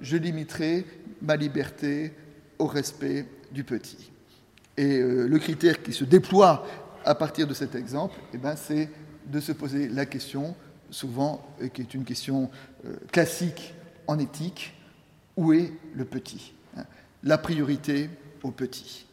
je 0.01 0.17
limiterai 0.17 0.85
ma 1.21 1.35
liberté 1.35 2.13
au 2.57 2.65
respect 2.65 3.27
du 3.51 3.63
petit. 3.63 4.11
Et 4.77 4.99
le 4.99 5.39
critère 5.39 5.81
qui 5.81 5.93
se 5.93 6.03
déploie 6.03 6.65
à 7.05 7.15
partir 7.15 7.47
de 7.47 7.53
cet 7.53 7.75
exemple, 7.75 8.15
eh 8.33 8.37
ben, 8.37 8.55
c'est 8.57 8.89
de 9.25 9.39
se 9.39 9.51
poser 9.53 9.87
la 9.87 10.05
question 10.05 10.55
souvent, 10.95 11.45
et 11.60 11.69
qui 11.69 11.81
est 11.81 11.93
une 11.93 12.05
question 12.05 12.49
euh, 12.86 12.95
classique 13.12 13.73
en 14.08 14.17
éthique, 14.17 14.73
où 15.36 15.51
est 15.51 15.73
le 15.93 16.05
petit 16.05 16.53
hein? 16.77 16.86
La 17.23 17.38
priorité 17.38 18.10
au 18.43 18.51
petit. 18.51 19.05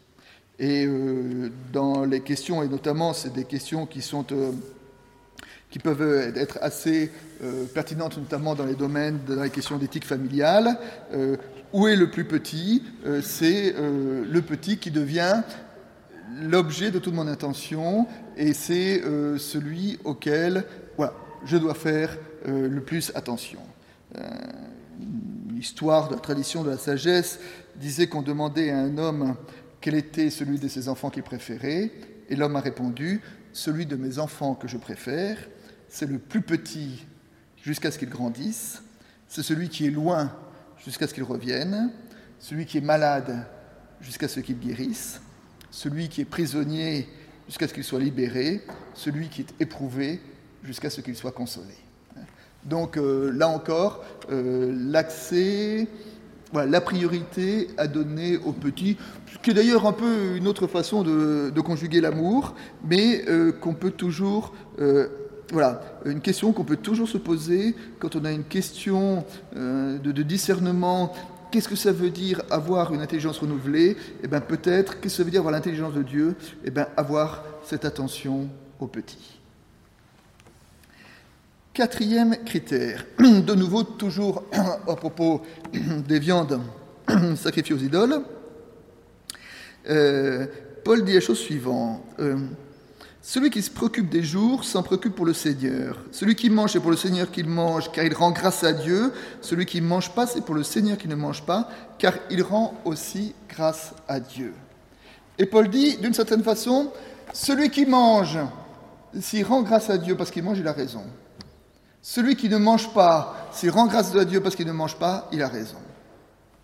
Et 0.59 0.87
euh, 0.87 1.51
dans 1.73 2.05
les 2.05 2.21
questions, 2.21 2.63
et 2.63 2.69
notamment 2.69 3.13
c'est 3.13 3.33
des 3.33 3.45
questions 3.45 3.87
qui 3.87 4.01
sont 4.01 4.25
euh, 4.31 4.53
qui 5.71 5.79
peuvent 5.79 6.37
être 6.37 6.59
assez 6.61 7.11
pertinentes, 7.73 8.19
notamment 8.19 8.55
dans 8.55 8.67
les 8.67 8.75
domaines 8.75 9.21
de 9.27 9.33
la 9.33 9.49
question 9.49 9.79
d'éthique 9.79 10.05
familiale. 10.05 10.77
où 11.73 11.89
est 11.89 11.97
le 11.97 12.11
plus 12.11 12.27
petit? 12.27 12.83
C'est 13.23 13.75
le 13.79 14.41
petit 14.43 14.77
qui 14.77 14.91
devient 14.91 15.41
l'objet 16.43 16.91
de 16.91 16.99
toute 16.99 17.15
mon 17.15 17.27
attention 17.27 18.07
et 18.37 18.53
c'est 18.53 19.01
celui 19.39 19.99
auquel 20.05 20.65
je 21.45 21.57
dois 21.57 21.75
faire 21.75 22.17
euh, 22.47 22.69
le 22.69 22.81
plus 22.83 23.13
attention. 23.15 23.61
L'histoire 25.51 26.07
euh, 26.07 26.09
de 26.11 26.15
la 26.15 26.21
tradition 26.21 26.63
de 26.63 26.71
la 26.71 26.79
sagesse 26.79 27.39
disait 27.77 28.07
qu'on 28.07 28.23
demandait 28.23 28.71
à 28.71 28.79
un 28.79 28.99
homme 28.99 29.37
quel 29.81 29.95
était 29.95 30.31
celui 30.31 30.59
de 30.59 30.69
ses 30.69 30.89
enfants 30.89 31.11
qu'il 31.11 31.23
préférait, 31.23 31.91
et 32.29 32.37
l'homme 32.37 32.57
a 32.57 32.61
répondu, 32.61 33.21
celui 33.53 33.85
de 33.85 33.97
mes 33.97 34.19
enfants 34.19 34.55
que 34.55 34.69
je 34.69 34.77
préfère, 34.77 35.37
c'est 35.89 36.07
le 36.07 36.19
plus 36.19 36.43
petit 36.43 37.05
jusqu'à 37.63 37.91
ce 37.91 37.99
qu'il 37.99 38.09
grandisse, 38.09 38.83
c'est 39.29 39.43
celui 39.43 39.69
qui 39.69 39.87
est 39.87 39.91
loin 39.91 40.33
jusqu'à 40.85 41.07
ce 41.07 41.15
qu'il 41.15 41.25
revienne, 41.25 41.91
celui 42.39 42.65
qui 42.65 42.79
est 42.79 42.83
malade 42.83 43.47
jusqu'à 44.01 44.29
ce 44.29 44.41
qu'il 44.41 44.59
guérisse, 44.59 45.21
celui 45.71 46.09
qui 46.09 46.21
est 46.21 46.27
prisonnier 46.27 47.09
jusqu'à 47.47 47.69
ce 47.69 47.75
qu'il 47.75 47.85
soit 47.85 48.01
libéré, 48.01 48.63
celui 48.95 49.29
qui 49.29 49.43
est 49.43 49.55
éprouvé 49.61 50.21
jusqu'à 50.65 50.91
ce 50.91 51.01
qu'il 51.01 51.17
soit 51.17 51.33
consolé. 51.33 51.75
Donc 52.65 52.97
euh, 52.97 53.33
là 53.33 53.49
encore, 53.49 54.05
euh, 54.31 54.73
l'accès, 54.91 55.89
la 56.55 56.81
priorité 56.81 57.69
à 57.79 57.87
donner 57.87 58.37
aux 58.37 58.53
petits, 58.53 58.97
qui 59.43 59.51
est 59.51 59.55
d'ailleurs 59.55 59.87
un 59.87 59.93
peu 59.93 60.37
une 60.37 60.47
autre 60.47 60.67
façon 60.67 61.03
de, 61.03 61.61
conjuguer 61.61 62.01
l'amour, 62.01 62.55
mais 62.85 63.25
euh, 63.29 63.53
qu'on 63.53 63.75
peut 63.75 63.91
toujours 63.91 64.53
voilà, 65.51 65.83
une 66.07 66.21
question 66.23 66.53
qu'on 66.53 66.65
peut 66.65 66.79
toujours 66.79 67.09
se 67.09 67.19
poser 67.19 67.75
quand 67.99 68.17
on 68.17 68.25
a 68.25 68.33
une 68.33 68.45
question 68.45 69.25
de, 69.55 70.23
discernement. 70.23 71.13
Qu'est-ce 71.51 71.69
que 71.69 71.77
ça 71.77 71.93
veut 71.93 72.09
dire 72.09 72.41
avoir 72.51 72.95
une 72.95 73.03
intelligence 73.03 73.39
renouvelée? 73.39 73.99
Eh 74.23 74.29
bien, 74.29 74.41
peut-être, 74.41 75.01
qu'est-ce 75.01 75.17
que 75.17 75.19
ça 75.19 75.25
veut 75.25 75.31
dire 75.31 75.41
avoir 75.41 75.53
l'intelligence 75.53 75.93
de 75.93 76.03
Dieu? 76.03 76.37
Eh 76.65 76.71
bien, 76.71 76.87
avoir 76.97 77.45
cette 77.65 77.85
attention 77.85 78.49
aux 78.81 78.87
petits. 78.87 79.42
Quatrième 81.75 82.37
critère, 82.45 83.07
de 83.19 83.55
nouveau 83.55 83.83
toujours 83.83 84.45
à 84.87 84.95
propos 84.95 85.41
des 86.07 86.19
viandes 86.19 86.61
sacrifiées 87.37 87.75
aux 87.75 87.79
idoles, 87.79 88.21
euh, 89.89 90.47
Paul 90.85 91.03
dit 91.03 91.15
la 91.15 91.21
chose 91.21 91.39
suivante. 91.39 92.03
Euh, 92.21 92.37
celui 93.23 93.49
qui 93.49 93.63
se 93.63 93.71
préoccupe 93.71 94.11
des 94.11 94.23
jours 94.23 94.65
s'en 94.65 94.83
préoccupe 94.83 95.15
pour 95.15 95.25
le 95.25 95.33
Seigneur. 95.33 95.97
Celui 96.11 96.35
qui 96.35 96.51
mange, 96.51 96.73
c'est 96.73 96.81
pour 96.81 96.91
le 96.91 96.97
Seigneur 96.97 97.31
qu'il 97.31 97.47
mange, 97.47 97.91
car 97.91 98.05
il 98.05 98.13
rend 98.13 98.33
grâce 98.33 98.65
à 98.65 98.75
Dieu. 98.75 99.11
Celui 99.41 99.65
qui 99.65 99.81
ne 99.81 99.87
mange 99.87 100.11
pas, 100.11 100.27
c'est 100.27 100.45
pour 100.45 100.55
le 100.55 100.65
Seigneur 100.65 100.99
qui 100.99 101.09
ne 101.09 101.15
mange 101.15 101.43
pas, 101.43 101.71
car 101.99 102.13
il 102.31 102.43
rend 102.43 102.75
aussi 102.85 103.35
grâce 103.49 103.95
à 104.09 104.21
Dieu. 104.21 104.53
Et 105.39 105.47
Paul 105.47 105.69
dit, 105.69 105.97
d'une 105.97 106.13
certaine 106.13 106.43
façon, 106.43 106.93
celui 107.33 107.71
qui 107.71 107.87
mange, 107.87 108.39
s'il 109.19 109.47
rend 109.47 109.63
grâce 109.63 109.89
à 109.89 109.97
Dieu 109.97 110.17
parce 110.19 110.31
qu'il 110.31 110.43
mange, 110.43 110.59
il 110.59 110.69
a 110.69 110.73
raison. 110.73 111.05
Celui 112.03 112.37
qui 112.37 112.49
ne 112.49 112.59
mange 112.59 112.93
pas, 112.93 113.49
s'il 113.53 113.71
rend 113.71 113.87
grâce 113.87 114.15
à 114.15 114.25
Dieu 114.25 114.41
parce 114.41 114.57
qu'il 114.57 114.67
ne 114.67 114.73
mange 114.73 114.97
pas, 114.97 115.29
il 115.33 115.41
a 115.43 115.49
raison. 115.49 115.79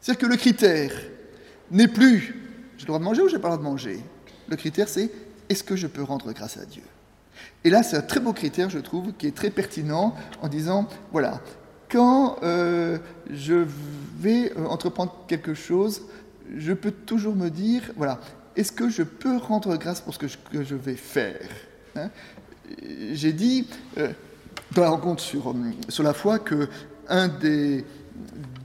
C'est-à-dire 0.01 0.21
que 0.21 0.27
le 0.27 0.37
critère 0.37 0.93
n'est 1.71 1.89
plus 1.89 2.35
j'ai 2.79 2.85
le 2.85 2.87
droit 2.87 2.99
de 3.01 3.05
manger 3.05 3.23
ou 3.23 3.29
j'ai 3.29 3.39
pas 3.39 3.49
le 3.49 3.57
droit 3.57 3.65
de 3.65 3.71
manger? 3.71 4.01
Le 4.49 4.57
critère, 4.57 4.89
c'est 4.89 5.11
est-ce 5.49 5.65
que 5.65 5.75
je 5.75 5.89
peux 5.89 6.03
rendre 6.03 6.33
grâce 6.33 6.57
à 6.57 6.65
Dieu? 6.65 6.83
Et 7.65 7.71
là, 7.71 7.83
c'est 7.83 7.97
un 7.97 8.03
très 8.03 8.21
beau 8.21 8.33
critère, 8.33 8.71
je 8.71 8.79
trouve, 8.79 9.13
qui 9.15 9.27
est 9.27 9.35
très 9.35 9.51
pertinent 9.51 10.15
en 10.43 10.49
disant, 10.49 10.87
voilà, 11.11 11.41
quand 11.89 12.37
euh, 12.43 12.99
je 13.31 13.67
vais 14.19 14.53
euh, 14.57 14.67
entreprendre 14.67 15.25
quelque 15.27 15.55
chose, 15.55 16.03
je 16.57 16.73
peux 16.73 16.93
toujours 16.93 17.35
me 17.35 17.49
dire, 17.49 17.83
voilà, 17.97 18.21
est-ce 18.55 18.71
que 18.71 18.89
je 18.89 19.03
peux 19.03 19.37
rendre 19.37 19.77
grâce 19.77 20.01
pour 20.01 20.15
ce 20.15 20.19
que 20.21 20.63
je, 20.63 20.75
vais 20.77 20.95
faire? 20.95 21.49
Hein? 21.97 22.11
J'ai 23.13 23.33
dit 23.33 23.67
euh, 23.97 24.13
dans 24.73 24.83
la 24.83 24.91
rencontre 24.91 25.23
sur, 25.23 25.55
sur 25.89 26.03
la 26.03 26.15
foi 26.15 26.39
que 26.39 26.69
un 27.09 27.29
des, 27.29 27.85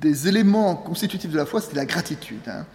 des 0.02 0.28
éléments 0.28 0.76
constitutifs 0.76 1.32
de 1.32 1.38
la 1.38 1.46
foi, 1.46 1.62
c'est 1.62 1.76
la 1.76 1.86
gratitude. 1.86 2.42
Hein. 2.48 2.66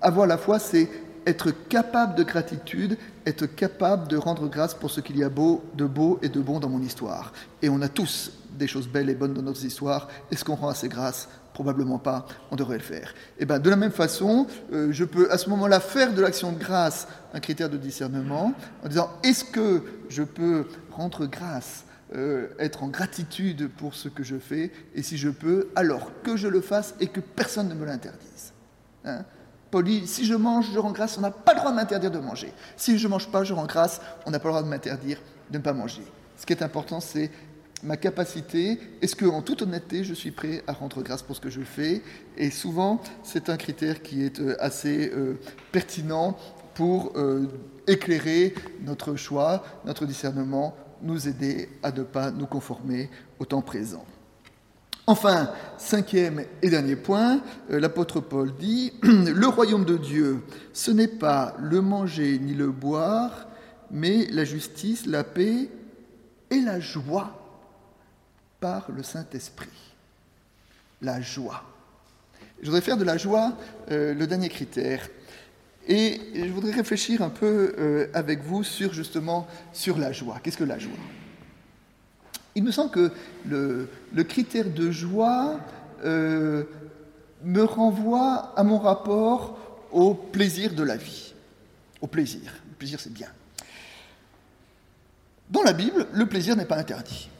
avoir 0.00 0.26
la 0.26 0.38
foi, 0.38 0.58
c'est 0.58 0.88
être 1.26 1.50
capable 1.68 2.14
de 2.14 2.22
gratitude, 2.22 2.96
être 3.26 3.46
capable 3.46 4.08
de 4.08 4.16
rendre 4.16 4.48
grâce 4.48 4.74
pour 4.74 4.90
ce 4.90 5.00
qu'il 5.00 5.18
y 5.18 5.22
a 5.22 5.28
beau, 5.28 5.62
de 5.74 5.84
beau 5.84 6.18
et 6.22 6.28
de 6.28 6.40
bon 6.40 6.58
dans 6.58 6.70
mon 6.70 6.80
histoire. 6.80 7.32
Et 7.60 7.68
on 7.68 7.82
a 7.82 7.88
tous 7.88 8.32
des 8.50 8.66
choses 8.66 8.88
belles 8.88 9.10
et 9.10 9.14
bonnes 9.14 9.34
dans 9.34 9.42
notre 9.42 9.62
histoire. 9.64 10.08
Est-ce 10.30 10.44
qu'on 10.44 10.54
rend 10.54 10.68
assez 10.68 10.88
grâce? 10.88 11.28
Probablement 11.52 11.98
pas, 11.98 12.26
on 12.50 12.56
devrait 12.56 12.78
le 12.78 12.82
faire. 12.82 13.14
Et 13.38 13.44
ben, 13.44 13.58
de 13.58 13.68
la 13.68 13.76
même 13.76 13.90
façon, 13.90 14.46
euh, 14.72 14.88
je 14.92 15.04
peux 15.04 15.30
à 15.30 15.38
ce 15.38 15.50
moment-là 15.50 15.80
faire 15.80 16.14
de 16.14 16.22
l'action 16.22 16.52
de 16.52 16.58
grâce 16.58 17.08
un 17.34 17.40
critère 17.40 17.68
de 17.68 17.76
discernement 17.76 18.54
en 18.84 18.88
disant 18.88 19.10
est-ce 19.22 19.44
que 19.44 19.82
je 20.08 20.22
peux 20.22 20.66
rendre 20.92 21.26
grâce 21.26 21.84
euh, 22.14 22.48
être 22.58 22.82
en 22.82 22.88
gratitude 22.88 23.68
pour 23.68 23.94
ce 23.94 24.08
que 24.08 24.22
je 24.22 24.36
fais, 24.36 24.70
et 24.94 25.02
si 25.02 25.18
je 25.18 25.28
peux, 25.28 25.68
alors 25.76 26.10
que 26.22 26.36
je 26.36 26.48
le 26.48 26.60
fasse 26.60 26.94
et 27.00 27.08
que 27.08 27.20
personne 27.20 27.68
ne 27.68 27.74
me 27.74 27.84
l'interdise. 27.84 28.52
Hein 29.04 29.24
si 30.06 30.24
je 30.24 30.34
mange, 30.34 30.70
je 30.72 30.78
rends 30.78 30.92
grâce, 30.92 31.18
on 31.18 31.20
n'a 31.20 31.30
pas 31.30 31.52
le 31.52 31.60
droit 31.60 31.70
de 31.70 31.76
m'interdire 31.76 32.10
de 32.10 32.18
manger. 32.18 32.52
Si 32.76 32.98
je 32.98 33.06
ne 33.06 33.10
mange 33.10 33.28
pas, 33.28 33.44
je 33.44 33.52
rends 33.52 33.66
grâce, 33.66 34.00
on 34.26 34.30
n'a 34.30 34.38
pas 34.38 34.48
le 34.48 34.52
droit 34.52 34.62
de 34.62 34.68
m'interdire 34.68 35.18
de 35.50 35.58
ne 35.58 35.62
pas 35.62 35.72
manger. 35.72 36.02
Ce 36.36 36.46
qui 36.46 36.52
est 36.52 36.62
important, 36.62 37.00
c'est 37.00 37.30
ma 37.82 37.96
capacité. 37.96 38.78
Est-ce 39.02 39.14
qu'en 39.14 39.42
toute 39.42 39.62
honnêteté, 39.62 40.04
je 40.04 40.14
suis 40.14 40.30
prêt 40.30 40.62
à 40.66 40.72
rendre 40.72 41.02
grâce 41.02 41.22
pour 41.22 41.36
ce 41.36 41.40
que 41.40 41.50
je 41.50 41.60
fais? 41.60 42.02
Et 42.36 42.50
souvent, 42.50 43.00
c'est 43.22 43.50
un 43.50 43.56
critère 43.56 44.02
qui 44.02 44.24
est 44.24 44.40
euh, 44.40 44.56
assez 44.58 45.10
euh, 45.14 45.38
pertinent 45.72 46.36
pour 46.74 47.12
éclairer 47.88 48.54
notre 48.82 49.16
choix, 49.16 49.64
notre 49.84 50.06
discernement, 50.06 50.76
nous 51.02 51.28
aider 51.28 51.68
à 51.82 51.92
ne 51.92 52.02
pas 52.02 52.30
nous 52.30 52.46
conformer 52.46 53.10
au 53.38 53.44
temps 53.44 53.62
présent. 53.62 54.04
Enfin, 55.06 55.50
cinquième 55.78 56.44
et 56.60 56.68
dernier 56.68 56.94
point, 56.94 57.40
euh, 57.70 57.80
l'apôtre 57.80 58.20
Paul 58.20 58.54
dit, 58.54 58.92
le 59.02 59.46
royaume 59.46 59.86
de 59.86 59.96
Dieu, 59.96 60.42
ce 60.74 60.90
n'est 60.90 61.08
pas 61.08 61.56
le 61.58 61.80
manger 61.80 62.38
ni 62.38 62.52
le 62.52 62.70
boire, 62.70 63.48
mais 63.90 64.26
la 64.26 64.44
justice, 64.44 65.06
la 65.06 65.24
paix 65.24 65.70
et 66.50 66.60
la 66.60 66.78
joie 66.78 67.38
par 68.60 68.90
le 68.94 69.02
Saint-Esprit. 69.02 69.94
La 71.00 71.22
joie. 71.22 71.64
Je 72.60 72.66
voudrais 72.66 72.82
faire 72.82 72.98
de 72.98 73.04
la 73.04 73.16
joie 73.16 73.54
euh, 73.90 74.12
le 74.12 74.26
dernier 74.26 74.50
critère. 74.50 75.08
Et 75.88 76.20
je 76.34 76.52
voudrais 76.52 76.72
réfléchir 76.72 77.22
un 77.22 77.30
peu 77.30 77.74
euh, 77.78 78.08
avec 78.12 78.42
vous 78.42 78.62
sur 78.62 78.92
justement 78.92 79.48
sur 79.72 79.98
la 79.98 80.12
joie. 80.12 80.38
Qu'est-ce 80.42 80.58
que 80.58 80.64
la 80.64 80.78
joie? 80.78 80.92
Il 82.54 82.62
me 82.62 82.70
semble 82.70 82.90
que 82.90 83.10
le, 83.46 83.88
critère 84.24 84.68
de 84.68 84.90
joie 84.90 85.60
euh, 86.04 86.64
me 87.42 87.62
renvoie 87.62 88.52
à 88.54 88.62
mon 88.64 88.78
rapport 88.78 89.58
au 89.90 90.12
plaisir 90.12 90.74
de 90.74 90.82
la 90.82 90.96
vie. 90.96 91.32
Au 92.02 92.06
plaisir. 92.06 92.52
Le 92.68 92.74
plaisir, 92.74 93.00
c'est 93.00 93.12
bien. 93.12 93.28
Dans 95.48 95.62
la 95.62 95.72
Bible, 95.72 96.06
le 96.12 96.26
plaisir 96.26 96.54
n'est 96.54 96.66
pas 96.66 96.76
interdit. 96.76 97.30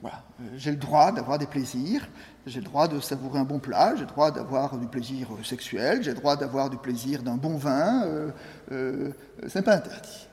Voilà. 0.00 0.22
Euh, 0.40 0.44
j'ai 0.56 0.70
le 0.70 0.76
droit 0.76 1.12
d'avoir 1.12 1.38
des 1.38 1.46
plaisirs, 1.46 2.08
j'ai 2.46 2.60
le 2.60 2.66
droit 2.66 2.88
de 2.88 3.00
savourer 3.00 3.40
un 3.40 3.44
bon 3.44 3.58
plat, 3.58 3.94
j'ai 3.94 4.02
le 4.02 4.06
droit 4.06 4.30
d'avoir 4.30 4.78
du 4.78 4.86
plaisir 4.86 5.28
sexuel, 5.44 6.02
j'ai 6.02 6.10
le 6.10 6.16
droit 6.16 6.36
d'avoir 6.36 6.70
du 6.70 6.76
plaisir 6.76 7.22
d'un 7.22 7.36
bon 7.36 7.56
vin, 7.56 8.04
euh, 8.04 8.30
euh 8.72 9.10
ce 9.46 9.58
n'est 9.58 9.64
pas 9.64 9.74
interdit. 9.74 10.28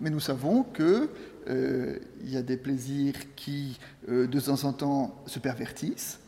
Mais 0.00 0.10
nous 0.10 0.20
savons 0.20 0.62
que 0.62 1.10
euh, 1.48 1.98
il 2.20 2.30
y 2.30 2.36
a 2.36 2.42
des 2.42 2.56
plaisirs 2.56 3.14
qui, 3.34 3.78
euh, 4.08 4.26
de 4.26 4.40
temps 4.40 4.64
en 4.64 4.72
temps, 4.72 5.22
se 5.26 5.38
pervertissent 5.38 6.20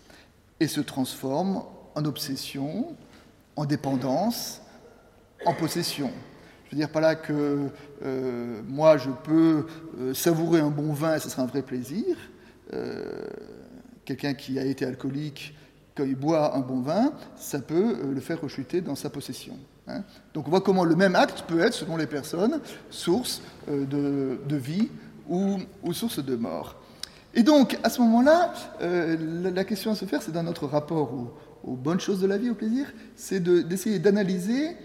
et 0.59 0.67
se 0.67 0.81
transforment 0.81 1.65
en 1.95 2.05
obsession, 2.05 2.97
en 3.57 3.65
dépendance, 3.65 4.61
en 5.45 5.55
possession. 5.55 6.11
Je 6.67 6.71
veux 6.73 6.77
dire 6.77 6.91
pas 6.91 7.01
là 7.01 7.15
que 7.17 7.69
euh, 8.03 8.63
moi 8.69 8.97
je 8.97 9.11
peux 9.11 9.67
savourer 10.15 10.61
un 10.61 10.71
bon 10.71 10.93
vin 10.93 11.17
et 11.17 11.19
ce 11.19 11.29
sera 11.29 11.43
un 11.43 11.47
vrai 11.47 11.63
plaisir. 11.63 12.17
Quelqu'un 14.05 14.35
qui 14.35 14.59
a 14.59 14.65
été 14.65 14.85
alcoolique, 14.85 15.55
quand 15.95 16.05
il 16.05 16.17
boit 16.17 16.57
un 16.57 16.61
bon 16.61 16.81
vin, 16.81 17.13
ça 17.37 17.61
peut 17.61 17.97
le 18.13 18.21
faire 18.21 18.41
rechuter 18.41 18.81
dans 18.81 18.95
sa 18.95 19.11
possession. 19.11 19.57
Hein. 19.89 20.03
Donc 20.35 20.47
on 20.47 20.51
voit 20.51 20.61
comment 20.61 20.85
le 20.85 20.97
même 20.97 21.17
acte 21.17 21.45
peut 21.47 21.61
être, 21.61 21.75
selon 21.75 21.97
les 21.97 22.07
personnes, 22.07 22.61
source 22.91 23.43
de, 23.69 24.39
de 24.47 24.57
vie 24.57 24.89
ou, 25.31 25.93
source 25.93 26.23
de 26.25 26.37
mort. 26.37 26.77
Et 27.35 27.43
donc, 27.43 27.79
à 27.83 27.91
ce 27.91 28.01
moment-là, 28.01 28.53
euh, 28.83 29.17
la, 29.55 29.65
question 29.65 29.93
à 29.93 29.95
se 29.95 30.05
faire, 30.05 30.21
c'est 30.21 30.33
dans 30.33 30.43
notre 30.43 30.67
rapport 30.67 31.15
aux, 31.65 31.77
bonnes 31.77 32.01
choses 32.01 32.21
de 32.21 32.27
la 32.27 32.39
vie, 32.39 32.51
au 32.51 32.55
plaisir, 32.55 32.93
c'est 33.15 33.41
d'essayer 33.41 33.99
d'analyser. 33.99 34.77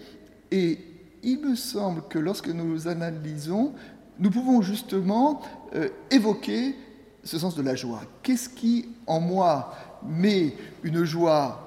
Et 0.52 0.78
il 1.22 1.40
me 1.40 1.56
semble 1.56 2.02
que 2.08 2.18
lorsque 2.18 2.48
nous 2.48 2.86
analysons, 2.86 3.72
nous 4.18 4.30
pouvons 4.30 4.62
justement 4.62 5.42
euh, 5.74 5.88
évoquer 6.10 6.76
ce 7.26 7.38
sens 7.38 7.54
de 7.56 7.62
la 7.62 7.74
joie. 7.74 8.02
Qu'est-ce 8.22 8.48
qui, 8.48 8.88
en 9.06 9.20
moi, 9.20 9.74
met 10.06 10.54
une 10.82 11.04
joie 11.04 11.66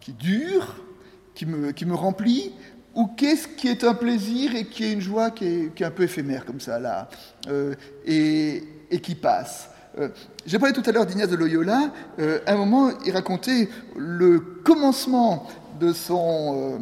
qui 0.00 0.12
dure, 0.12 0.76
qui 1.34 1.46
me, 1.46 1.94
remplit, 1.94 2.52
ou 2.94 3.06
qu'est-ce 3.06 3.46
qui 3.46 3.68
est 3.68 3.84
un 3.84 3.94
plaisir 3.94 4.54
et 4.56 4.64
qui 4.64 4.84
est 4.84 4.92
une 4.92 5.00
joie 5.00 5.30
qui 5.30 5.70
est, 5.76 5.82
un 5.82 5.90
peu 5.90 6.02
éphémère 6.02 6.44
comme 6.44 6.60
ça 6.60 6.80
là 6.80 7.08
euh, 7.46 7.74
et, 8.04 8.64
qui 9.00 9.14
passe 9.14 9.70
euh, 9.98 10.08
J'ai 10.44 10.58
parlé 10.58 10.74
tout 10.74 10.82
à 10.84 10.90
l'heure 10.90 11.06
d'Ignace 11.06 11.28
de 11.28 11.36
Loyola. 11.36 11.92
Euh, 12.18 12.40
à 12.46 12.54
un 12.54 12.56
moment, 12.56 12.90
il 13.06 13.12
racontait 13.12 13.68
le 13.96 14.40
commencement 14.40 15.46
de 15.78 15.92
son 15.92 16.80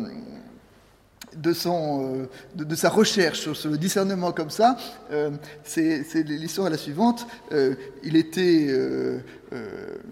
de, 1.37 1.53
son, 1.53 2.14
euh, 2.14 2.29
de, 2.55 2.75
sa 2.75 2.88
recherche 2.88 3.53
sur, 3.53 3.70
le 3.70 3.79
discernement 3.79 4.33
comme 4.33 4.51
ça, 4.51 4.77
euh, 5.12 5.31
c'est 5.64 6.05
l'histoire 6.25 6.70
la 6.70 6.77
suivante. 6.77 7.27
Euh, 7.53 7.75
il, 8.03 8.16
était, 8.16 8.68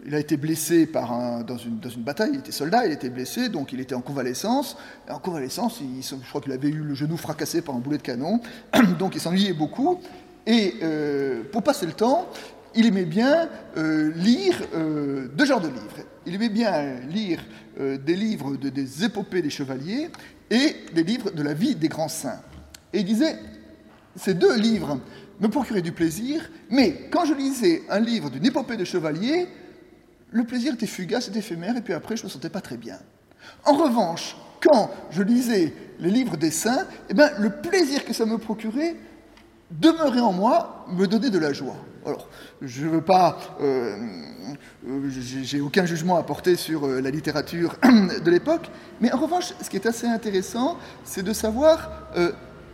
il 0.06 0.14
a 0.14 0.18
été 0.18 0.37
blessé 0.37 0.87
par 0.87 1.12
un, 1.12 1.42
dans, 1.42 1.56
une, 1.56 1.78
dans, 1.78 1.88
une, 1.88 2.02
bataille, 2.02 2.30
il 2.34 2.38
était 2.40 2.52
soldat, 2.52 2.87
il 2.87 2.92
était 2.92 3.10
blessé, 3.10 3.48
donc 3.48 3.72
il 3.72 3.80
était 3.80 3.94
en 3.94 4.00
convalescence. 4.00 4.76
en 5.08 5.18
convalescence, 5.18 5.80
il, 5.80 6.02
je 6.02 6.28
crois 6.28 6.40
qu'il 6.40 6.52
avait 6.52 6.68
eu 6.68 6.82
le 6.82 6.94
genou 6.94 7.16
fracassé 7.16 7.62
par 7.62 7.74
un 7.74 7.78
boulet 7.78 7.98
de 7.98 8.02
canon, 8.02 8.40
donc 8.98 9.14
il 9.14 9.20
s'ennuyait 9.20 9.52
beaucoup. 9.52 10.00
Et 10.46 10.74
pour 11.52 11.62
passer 11.62 11.87
le 11.87 11.92
temps, 11.92 12.28
il 12.74 12.87
aimait 12.87 13.06
bien 13.06 13.48
lire 13.76 14.60
deux 15.34 15.46
genres 15.46 15.62
de 15.62 15.68
livres. 15.68 16.04
Il 16.26 16.34
aimait 16.34 16.50
bien 16.50 17.00
lire 17.08 17.40
des 17.78 18.14
livres 18.14 18.56
de, 18.56 18.68
des 18.68 19.04
épopées 19.04 19.40
des 19.40 19.48
chevaliers 19.48 20.10
et 20.50 20.76
des 20.94 21.02
livres 21.02 21.30
de 21.30 21.42
la 21.42 21.54
vie 21.54 21.74
des 21.74 21.88
grands 21.88 22.09
saints. 22.09 22.40
Et 22.92 23.00
il 23.00 23.04
disait, 23.04 23.38
ces 24.16 24.35
deux 24.35 24.57
livres 24.57 25.00
me 25.40 25.48
procuraient 25.48 25.83
du 25.83 25.92
plaisir, 25.92 26.48
mais 26.70 27.09
quand 27.11 27.24
je 27.24 27.35
lisais 27.35 27.83
un 27.88 28.00
livre 28.00 28.30
d'une 28.30 28.44
épopée 28.46 28.76
de 28.76 28.85
chevalier, 28.85 29.48
le 30.30 30.44
plaisir 30.44 30.74
était 30.74 30.87
fugace, 30.87 31.28
était 31.28 31.38
éphémère, 31.38 31.76
et 31.76 31.80
puis 31.80 31.92
après, 31.92 32.16
je 32.16 32.22
ne 32.22 32.28
me 32.28 32.33
sentais 32.33 32.50
pas 32.50 32.61
très 32.61 32.76
bien. 32.76 32.98
En 33.64 33.74
revanche, 33.74 34.37
quand 34.61 34.90
je 35.11 35.22
lisais 35.22 35.72
les 35.98 36.11
livres 36.11 36.37
des 36.37 36.50
saints, 36.50 36.87
eh 37.09 37.14
bien, 37.14 37.30
le 37.38 37.50
plaisir 37.50 38.04
que 38.04 38.12
ça 38.12 38.26
me 38.26 38.38
procurait 38.38 38.96
demeurait 39.70 40.20
en 40.20 40.33
moi, 40.33 40.87
me 40.90 41.07
donnait 41.07 41.30
de 41.30 41.38
la 41.38 41.52
joie. 41.52 41.76
Alors, 42.06 42.28
je 42.60 42.84
ne 42.84 42.90
veux 42.90 43.00
pas, 43.00 43.38
euh, 43.62 43.96
euh, 44.86 45.10
j'ai 45.42 45.61
aucun 45.62 45.86
jugement 45.86 46.16
à 46.16 46.22
porter 46.22 46.55
sur 46.55 46.86
euh, 46.86 47.00
la 47.00 47.11
littérature 47.11 47.76
de 47.82 48.30
l'époque, 48.30 48.70
mais 49.00 49.11
en 49.11 49.18
revanche, 49.18 49.55
ce 49.62 49.70
qui 49.70 49.76
est 49.76 49.86
assez 49.86 50.07
intéressant, 50.07 50.76
c'est 51.05 51.22
de 51.22 51.32
savoir 51.32 51.90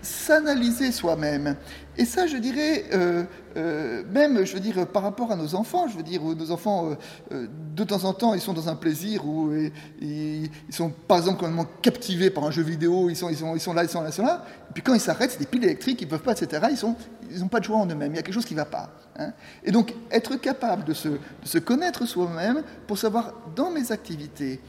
s'analyser 0.02 0.92
soi-même. 0.92 1.56
Et 1.96 2.04
ça, 2.04 2.26
je 2.26 2.36
dirais, 2.36 2.86
euh, 2.92 3.24
euh, 3.56 4.02
même, 4.10 4.44
je 4.44 4.54
veux 4.54 4.60
dire, 4.60 4.86
par 4.86 5.02
rapport 5.02 5.32
à 5.32 5.36
nos 5.36 5.54
enfants, 5.54 5.86
je 5.88 5.96
veux 5.96 6.02
dire, 6.02 6.22
nos 6.22 6.50
enfants, 6.50 6.96
euh, 7.32 7.46
de 7.76 7.84
temps 7.84 8.04
en 8.04 8.14
temps, 8.14 8.32
ils 8.32 8.40
sont 8.40 8.52
dans 8.52 8.68
un 8.68 8.76
plaisir 8.76 9.26
où 9.26 9.52
ils, 10.00 10.48
sont, 10.70 10.90
par 10.90 11.18
exemple, 11.18 11.38
complètement 11.38 11.66
captivés 11.82 12.30
par 12.30 12.44
un 12.44 12.50
jeu 12.50 12.62
vidéo, 12.62 13.10
ils 13.10 13.16
sont, 13.16 13.28
ils 13.28 13.36
sont, 13.36 13.54
ils 13.54 13.60
sont 13.60 13.74
là, 13.74 13.82
ils 13.84 13.88
sont 13.90 14.00
là, 14.00 14.08
ils 14.08 14.14
sont 14.14 14.22
là, 14.22 14.44
et 14.70 14.72
puis 14.72 14.82
quand 14.82 14.94
ils 14.94 15.00
s'arrêtent, 15.00 15.32
c'est 15.32 15.40
des 15.40 15.46
piles 15.46 15.64
électriques, 15.64 16.00
ils 16.00 16.06
ne 16.06 16.10
peuvent 16.10 16.22
pas, 16.22 16.32
etc., 16.32 16.68
ils 16.70 16.86
n'ont 16.86 16.96
ils 17.30 17.48
pas 17.48 17.58
de 17.58 17.64
joie 17.64 17.76
en 17.76 17.86
eux-mêmes, 17.86 18.12
il 18.12 18.16
y 18.16 18.20
a 18.20 18.22
quelque 18.22 18.34
chose 18.34 18.46
qui 18.46 18.54
ne 18.54 18.60
va 18.60 18.66
pas. 18.66 18.90
Hein. 19.18 19.32
Et 19.64 19.72
donc, 19.72 19.94
être 20.10 20.36
capable 20.36 20.84
de 20.84 20.94
se, 20.94 21.08
se 21.42 21.58
connaître 21.58 22.06
soi-même 22.06 22.62
pour 22.86 22.96
savoir, 22.96 23.34
dans 23.54 23.70
mes 23.70 23.92
activités, 23.92 24.60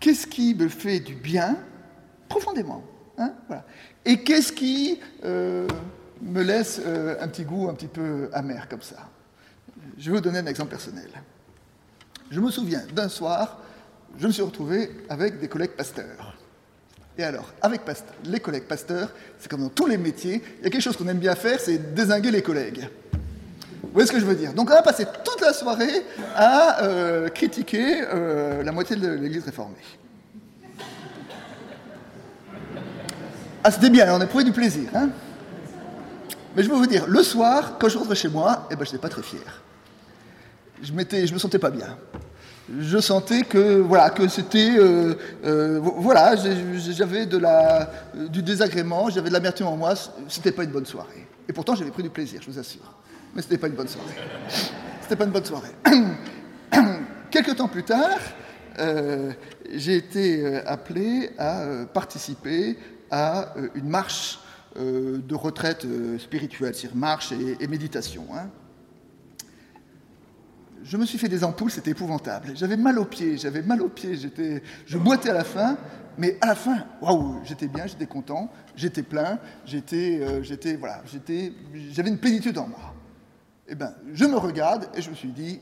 qu'est-ce 0.00 0.26
qui 0.26 0.54
me 0.54 0.68
fait 0.68 1.00
du 1.00 1.14
bien, 1.14 1.56
profondément. 2.28 2.82
Hein, 3.18 3.32
voilà. 3.46 3.64
Et 4.04 4.18
qu'est-ce 4.18 4.52
qui 4.52 5.00
euh, 5.24 5.66
me 6.20 6.42
laisse 6.42 6.80
euh, 6.84 7.16
un 7.20 7.28
petit 7.28 7.44
goût 7.44 7.68
un 7.68 7.74
petit 7.74 7.86
peu 7.86 8.28
amer 8.32 8.68
comme 8.68 8.82
ça? 8.82 9.08
Je 9.98 10.10
vais 10.10 10.16
vous 10.16 10.22
donner 10.22 10.40
un 10.40 10.46
exemple 10.46 10.70
personnel. 10.70 11.08
Je 12.30 12.40
me 12.40 12.50
souviens 12.50 12.82
d'un 12.92 13.08
soir, 13.08 13.60
je 14.18 14.26
me 14.26 14.32
suis 14.32 14.42
retrouvé 14.42 14.90
avec 15.08 15.40
des 15.40 15.48
collègues 15.48 15.72
pasteurs. 15.72 16.36
Et 17.16 17.22
alors, 17.22 17.52
avec 17.62 17.82
les 18.24 18.40
collègues 18.40 18.64
pasteurs, 18.64 19.10
c'est 19.38 19.48
comme 19.48 19.60
dans 19.60 19.68
tous 19.68 19.86
les 19.86 19.98
métiers, 19.98 20.42
il 20.58 20.64
y 20.64 20.66
a 20.66 20.70
quelque 20.70 20.82
chose 20.82 20.96
qu'on 20.96 21.08
aime 21.08 21.18
bien 21.18 21.36
faire, 21.36 21.60
c'est 21.60 21.94
désinguer 21.94 22.30
les 22.30 22.42
collègues. 22.42 22.88
Vous 23.82 23.90
voyez 23.92 24.06
ce 24.06 24.12
que 24.12 24.18
je 24.18 24.24
veux 24.24 24.34
dire? 24.34 24.52
Donc 24.52 24.68
on 24.70 24.74
a 24.74 24.82
passé 24.82 25.06
toute 25.24 25.40
la 25.40 25.52
soirée 25.52 26.04
à 26.34 26.82
euh, 26.82 27.28
critiquer 27.28 28.00
la 28.02 28.72
moitié 28.72 28.96
de 28.96 29.08
l'Église 29.08 29.44
réformée. 29.44 29.76
Ah, 33.66 33.70
c'était 33.70 33.88
bien, 33.88 34.14
on 34.14 34.20
a 34.20 34.26
prouvé 34.26 34.44
du 34.44 34.52
plaisir. 34.52 34.90
Hein 34.94 35.08
Mais 36.54 36.62
je 36.62 36.68
veux 36.68 36.76
vous 36.76 36.86
dire, 36.86 37.06
le 37.08 37.22
soir, 37.22 37.78
quand 37.78 37.88
je 37.88 37.96
rentrais 37.96 38.14
chez 38.14 38.28
moi, 38.28 38.68
eh 38.70 38.76
ben, 38.76 38.84
je 38.84 38.90
n'étais 38.90 39.00
pas 39.00 39.08
très 39.08 39.22
fier. 39.22 39.62
Je, 40.82 40.88
je 40.88 41.32
me 41.32 41.38
sentais 41.38 41.58
pas 41.58 41.70
bien. 41.70 41.96
Je 42.78 42.98
sentais 42.98 43.42
que 43.42 43.78
voilà 43.78 44.10
que 44.10 44.26
c'était 44.28 44.76
euh, 44.78 45.14
euh, 45.44 45.80
voilà 45.82 46.34
j'avais 46.34 47.26
de 47.26 47.36
la 47.36 47.90
du 48.30 48.42
désagrément, 48.42 49.10
j'avais 49.10 49.28
de 49.28 49.34
l'amertume 49.34 49.66
en 49.66 49.76
moi. 49.76 49.94
C'était 50.28 50.52
pas 50.52 50.64
une 50.64 50.70
bonne 50.70 50.86
soirée. 50.86 51.26
Et 51.46 51.52
pourtant 51.52 51.74
j'avais 51.74 51.90
pris 51.90 52.02
du 52.02 52.08
plaisir, 52.08 52.40
je 52.42 52.50
vous 52.50 52.58
assure. 52.58 52.94
Mais 53.34 53.42
c'était 53.42 53.58
pas 53.58 53.66
une 53.66 53.74
bonne 53.74 53.88
soirée. 53.88 54.14
C'était 55.02 55.16
pas 55.16 55.24
une 55.24 55.30
bonne 55.30 55.44
soirée. 55.44 55.72
Quelques 57.30 57.56
temps 57.56 57.68
plus 57.68 57.82
tard, 57.82 58.18
euh, 58.78 59.32
j'ai 59.70 59.96
été 59.96 60.56
appelé 60.66 61.32
à 61.36 61.64
participer 61.92 62.78
à 63.14 63.56
euh, 63.56 63.68
une 63.76 63.88
marche 63.88 64.40
euh, 64.76 65.18
de 65.18 65.34
retraite 65.36 65.84
euh, 65.84 66.18
spirituelle, 66.18 66.74
c'est-à-dire 66.74 66.96
marche 66.96 67.32
et, 67.32 67.66
méditation. 67.68 68.26
Hein. 68.34 68.48
Je 70.82 70.96
me 70.96 71.06
suis 71.06 71.16
fait 71.16 71.28
des 71.28 71.44
ampoules, 71.44 71.70
c'était 71.70 71.92
épouvantable. 71.92 72.50
J'avais 72.56 72.76
mal 72.76 72.98
aux 72.98 73.04
pieds, 73.04 73.38
j'avais 73.38 73.62
mal 73.62 73.80
aux 73.82 73.88
pieds, 73.88 74.16
je 74.86 74.98
boitais 74.98 75.30
à 75.30 75.34
la 75.34 75.44
fin, 75.44 75.78
mais 76.18 76.36
à 76.40 76.48
la 76.48 76.54
fin, 76.56 76.84
waouh, 77.00 77.40
j'étais 77.44 77.68
bien, 77.68 77.86
j'étais 77.86 78.06
content, 78.06 78.50
j'étais 78.74 79.04
plein, 79.04 79.38
j'étais, 79.64 80.76
voilà, 80.76 81.02
j'avais 81.92 82.10
une 82.10 82.18
plénitude 82.18 82.58
en 82.58 82.66
moi. 82.66 82.94
Eh 83.68 83.76
ben, 83.76 83.94
je 84.12 84.24
me 84.24 84.36
regarde 84.36 84.88
et 84.94 85.00
je 85.00 85.08
me 85.08 85.14
suis 85.14 85.30
dit, 85.30 85.60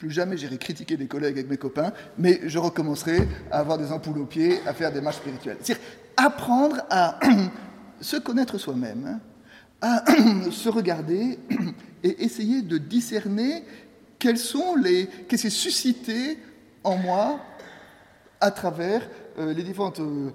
plus 0.00 0.10
jamais 0.10 0.38
j'irai 0.38 0.56
critiquer 0.56 0.96
des 0.96 1.06
collègues 1.06 1.34
avec 1.34 1.50
mes 1.50 1.58
copains, 1.58 1.92
mais 2.16 2.40
je 2.44 2.58
recommencerai 2.58 3.28
à 3.52 3.58
avoir 3.58 3.76
des 3.76 3.92
ampoules 3.92 4.18
aux 4.18 4.24
pieds, 4.24 4.58
à 4.66 4.72
faire 4.72 4.90
des 4.90 5.02
marches 5.02 5.18
spirituelles. 5.18 5.58
C'est-à-dire 5.60 5.84
apprendre 6.16 6.80
à 6.88 7.20
se 8.00 8.16
connaître 8.16 8.56
soi-même, 8.56 9.20
à 9.82 10.02
se 10.50 10.70
regarder 10.70 11.38
et 12.02 12.24
essayer 12.24 12.62
de 12.62 12.78
discerner 12.78 13.62
quels 14.18 14.38
sont 14.38 14.74
les, 14.74 15.06
qu'est-ce 15.28 15.42
qui 15.42 15.46
est 15.48 15.50
suscité 15.50 16.38
en 16.82 16.96
moi 16.96 17.38
à 18.40 18.50
travers 18.50 19.06
euh, 19.38 19.52
les 19.52 19.62
différentes 19.62 20.00
euh, 20.00 20.30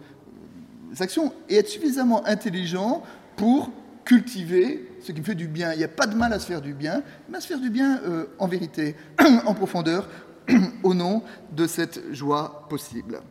actions 0.99 1.33
et 1.49 1.55
être 1.55 1.69
suffisamment 1.69 2.23
intelligent 2.27 3.01
pour 3.35 3.71
cultiver 4.03 4.87
ce 5.05 5.11
qui 5.11 5.19
me 5.19 5.25
fait 5.25 5.35
du 5.35 5.47
bien. 5.47 5.71
Il 5.73 5.77
n'y 5.77 5.83
a 5.83 5.89
pas 5.89 6.07
de 6.07 6.15
mal 6.15 6.33
à 6.33 6.39
se 6.39 6.47
faire 6.47 6.61
du 6.61 6.73
bien, 6.73 7.03
mais 7.29 7.37
à 7.37 7.41
se 7.41 7.47
faire 7.47 7.59
du 7.59 7.69
bien 7.69 7.99
euh, 8.05 8.25
en 8.39 8.47
vérité, 8.47 8.95
en 9.45 9.53
profondeur, 9.53 10.09
au 10.83 10.93
nom 10.93 11.21
de 11.51 11.67
cette 11.67 12.13
joie 12.13 12.65
possible. 12.69 13.21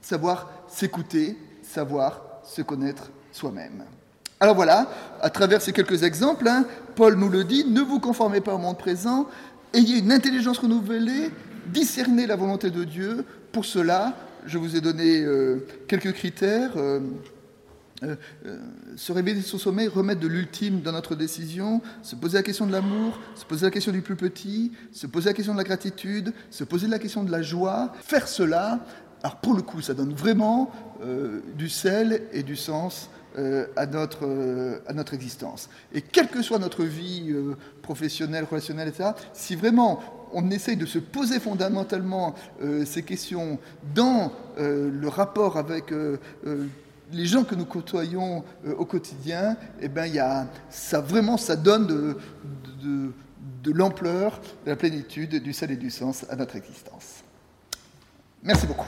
Savoir 0.00 0.50
s'écouter, 0.68 1.36
savoir 1.62 2.22
se 2.44 2.62
connaître 2.62 3.10
soi-même. 3.32 3.84
Alors 4.38 4.54
voilà, 4.54 4.88
à 5.20 5.30
travers 5.30 5.60
ces 5.60 5.72
quelques 5.72 6.02
exemples, 6.02 6.46
hein, 6.46 6.66
Paul 6.94 7.16
nous 7.16 7.30
le 7.30 7.44
dit, 7.44 7.64
ne 7.64 7.80
vous 7.80 7.98
conformez 7.98 8.40
pas 8.40 8.54
au 8.54 8.58
monde 8.58 8.78
présent, 8.78 9.26
ayez 9.72 9.98
une 9.98 10.12
intelligence 10.12 10.58
renouvelée, 10.58 11.30
discernez 11.66 12.26
la 12.26 12.36
volonté 12.36 12.70
de 12.70 12.84
Dieu. 12.84 13.24
Pour 13.52 13.64
cela, 13.64 14.14
je 14.46 14.58
vous 14.58 14.76
ai 14.76 14.80
donné 14.80 15.22
euh, 15.22 15.66
quelques 15.88 16.12
critères. 16.12 16.72
Euh, 16.76 17.00
euh, 18.04 18.16
euh, 18.46 18.58
se 18.96 19.12
réveiller 19.12 19.40
sur 19.40 19.60
sommeil, 19.60 19.88
remettre 19.88 20.20
de 20.20 20.28
l'ultime 20.28 20.80
dans 20.80 20.92
notre 20.92 21.14
décision, 21.14 21.80
se 22.02 22.14
poser 22.14 22.38
la 22.38 22.42
question 22.42 22.66
de 22.66 22.72
l'amour, 22.72 23.18
se 23.34 23.44
poser 23.44 23.66
la 23.66 23.70
question 23.70 23.92
du 23.92 24.02
plus 24.02 24.16
petit, 24.16 24.72
se 24.92 25.06
poser 25.06 25.30
la 25.30 25.34
question 25.34 25.52
de 25.52 25.58
la 25.58 25.64
gratitude, 25.64 26.32
se 26.50 26.64
poser 26.64 26.86
la 26.86 26.98
question 26.98 27.24
de 27.24 27.32
la 27.32 27.42
joie. 27.42 27.92
Faire 28.02 28.28
cela, 28.28 28.84
alors 29.22 29.36
pour 29.36 29.54
le 29.54 29.62
coup, 29.62 29.80
ça 29.80 29.94
donne 29.94 30.12
vraiment 30.12 30.70
euh, 31.02 31.40
du 31.56 31.68
sel 31.68 32.22
et 32.32 32.42
du 32.42 32.56
sens 32.56 33.10
à, 33.76 33.86
notre, 33.86 34.80
à 34.86 34.92
notre 34.92 35.12
existence. 35.12 35.68
Et 35.92 36.02
quelle 36.02 36.28
que 36.28 36.40
soit 36.40 36.60
notre 36.60 36.84
vie 36.84 37.34
professionnelle, 37.82 38.44
relationnelle, 38.44 38.86
etc., 38.86 39.10
si 39.32 39.56
vraiment 39.56 40.28
on 40.32 40.52
essaye 40.52 40.76
de 40.76 40.86
se 40.86 41.00
poser 41.00 41.40
fondamentalement 41.40 42.36
ces 42.84 43.02
questions 43.02 43.58
dans 43.92 44.30
le 44.56 45.08
rapport 45.08 45.56
avec 45.56 45.92
les 47.12 47.26
gens 47.26 47.44
que 47.44 47.54
nous 47.54 47.64
côtoyons 47.64 48.44
euh, 48.66 48.74
au 48.76 48.84
quotidien, 48.84 49.56
eh 49.80 49.88
ben, 49.88 50.06
y 50.06 50.18
a, 50.18 50.46
ça 50.70 51.00
vraiment, 51.00 51.36
ça 51.36 51.56
donne 51.56 51.86
de, 51.86 52.16
de, 52.82 53.72
l'ampleur, 53.72 54.40
de 54.64 54.70
la 54.70 54.76
plénitude, 54.76 55.42
du 55.42 55.52
sel 55.52 55.70
et 55.70 55.76
du 55.76 55.90
sens 55.90 56.26
à 56.28 56.36
notre 56.36 56.56
existence. 56.56 57.22
Merci 58.42 58.66
beaucoup. 58.66 58.86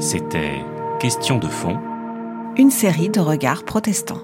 C'était 0.00 0.64
Question 1.00 1.38
de 1.38 1.46
fond. 1.46 1.78
Une 2.56 2.72
série 2.72 3.08
de 3.08 3.20
regards 3.20 3.64
protestants. 3.64 4.22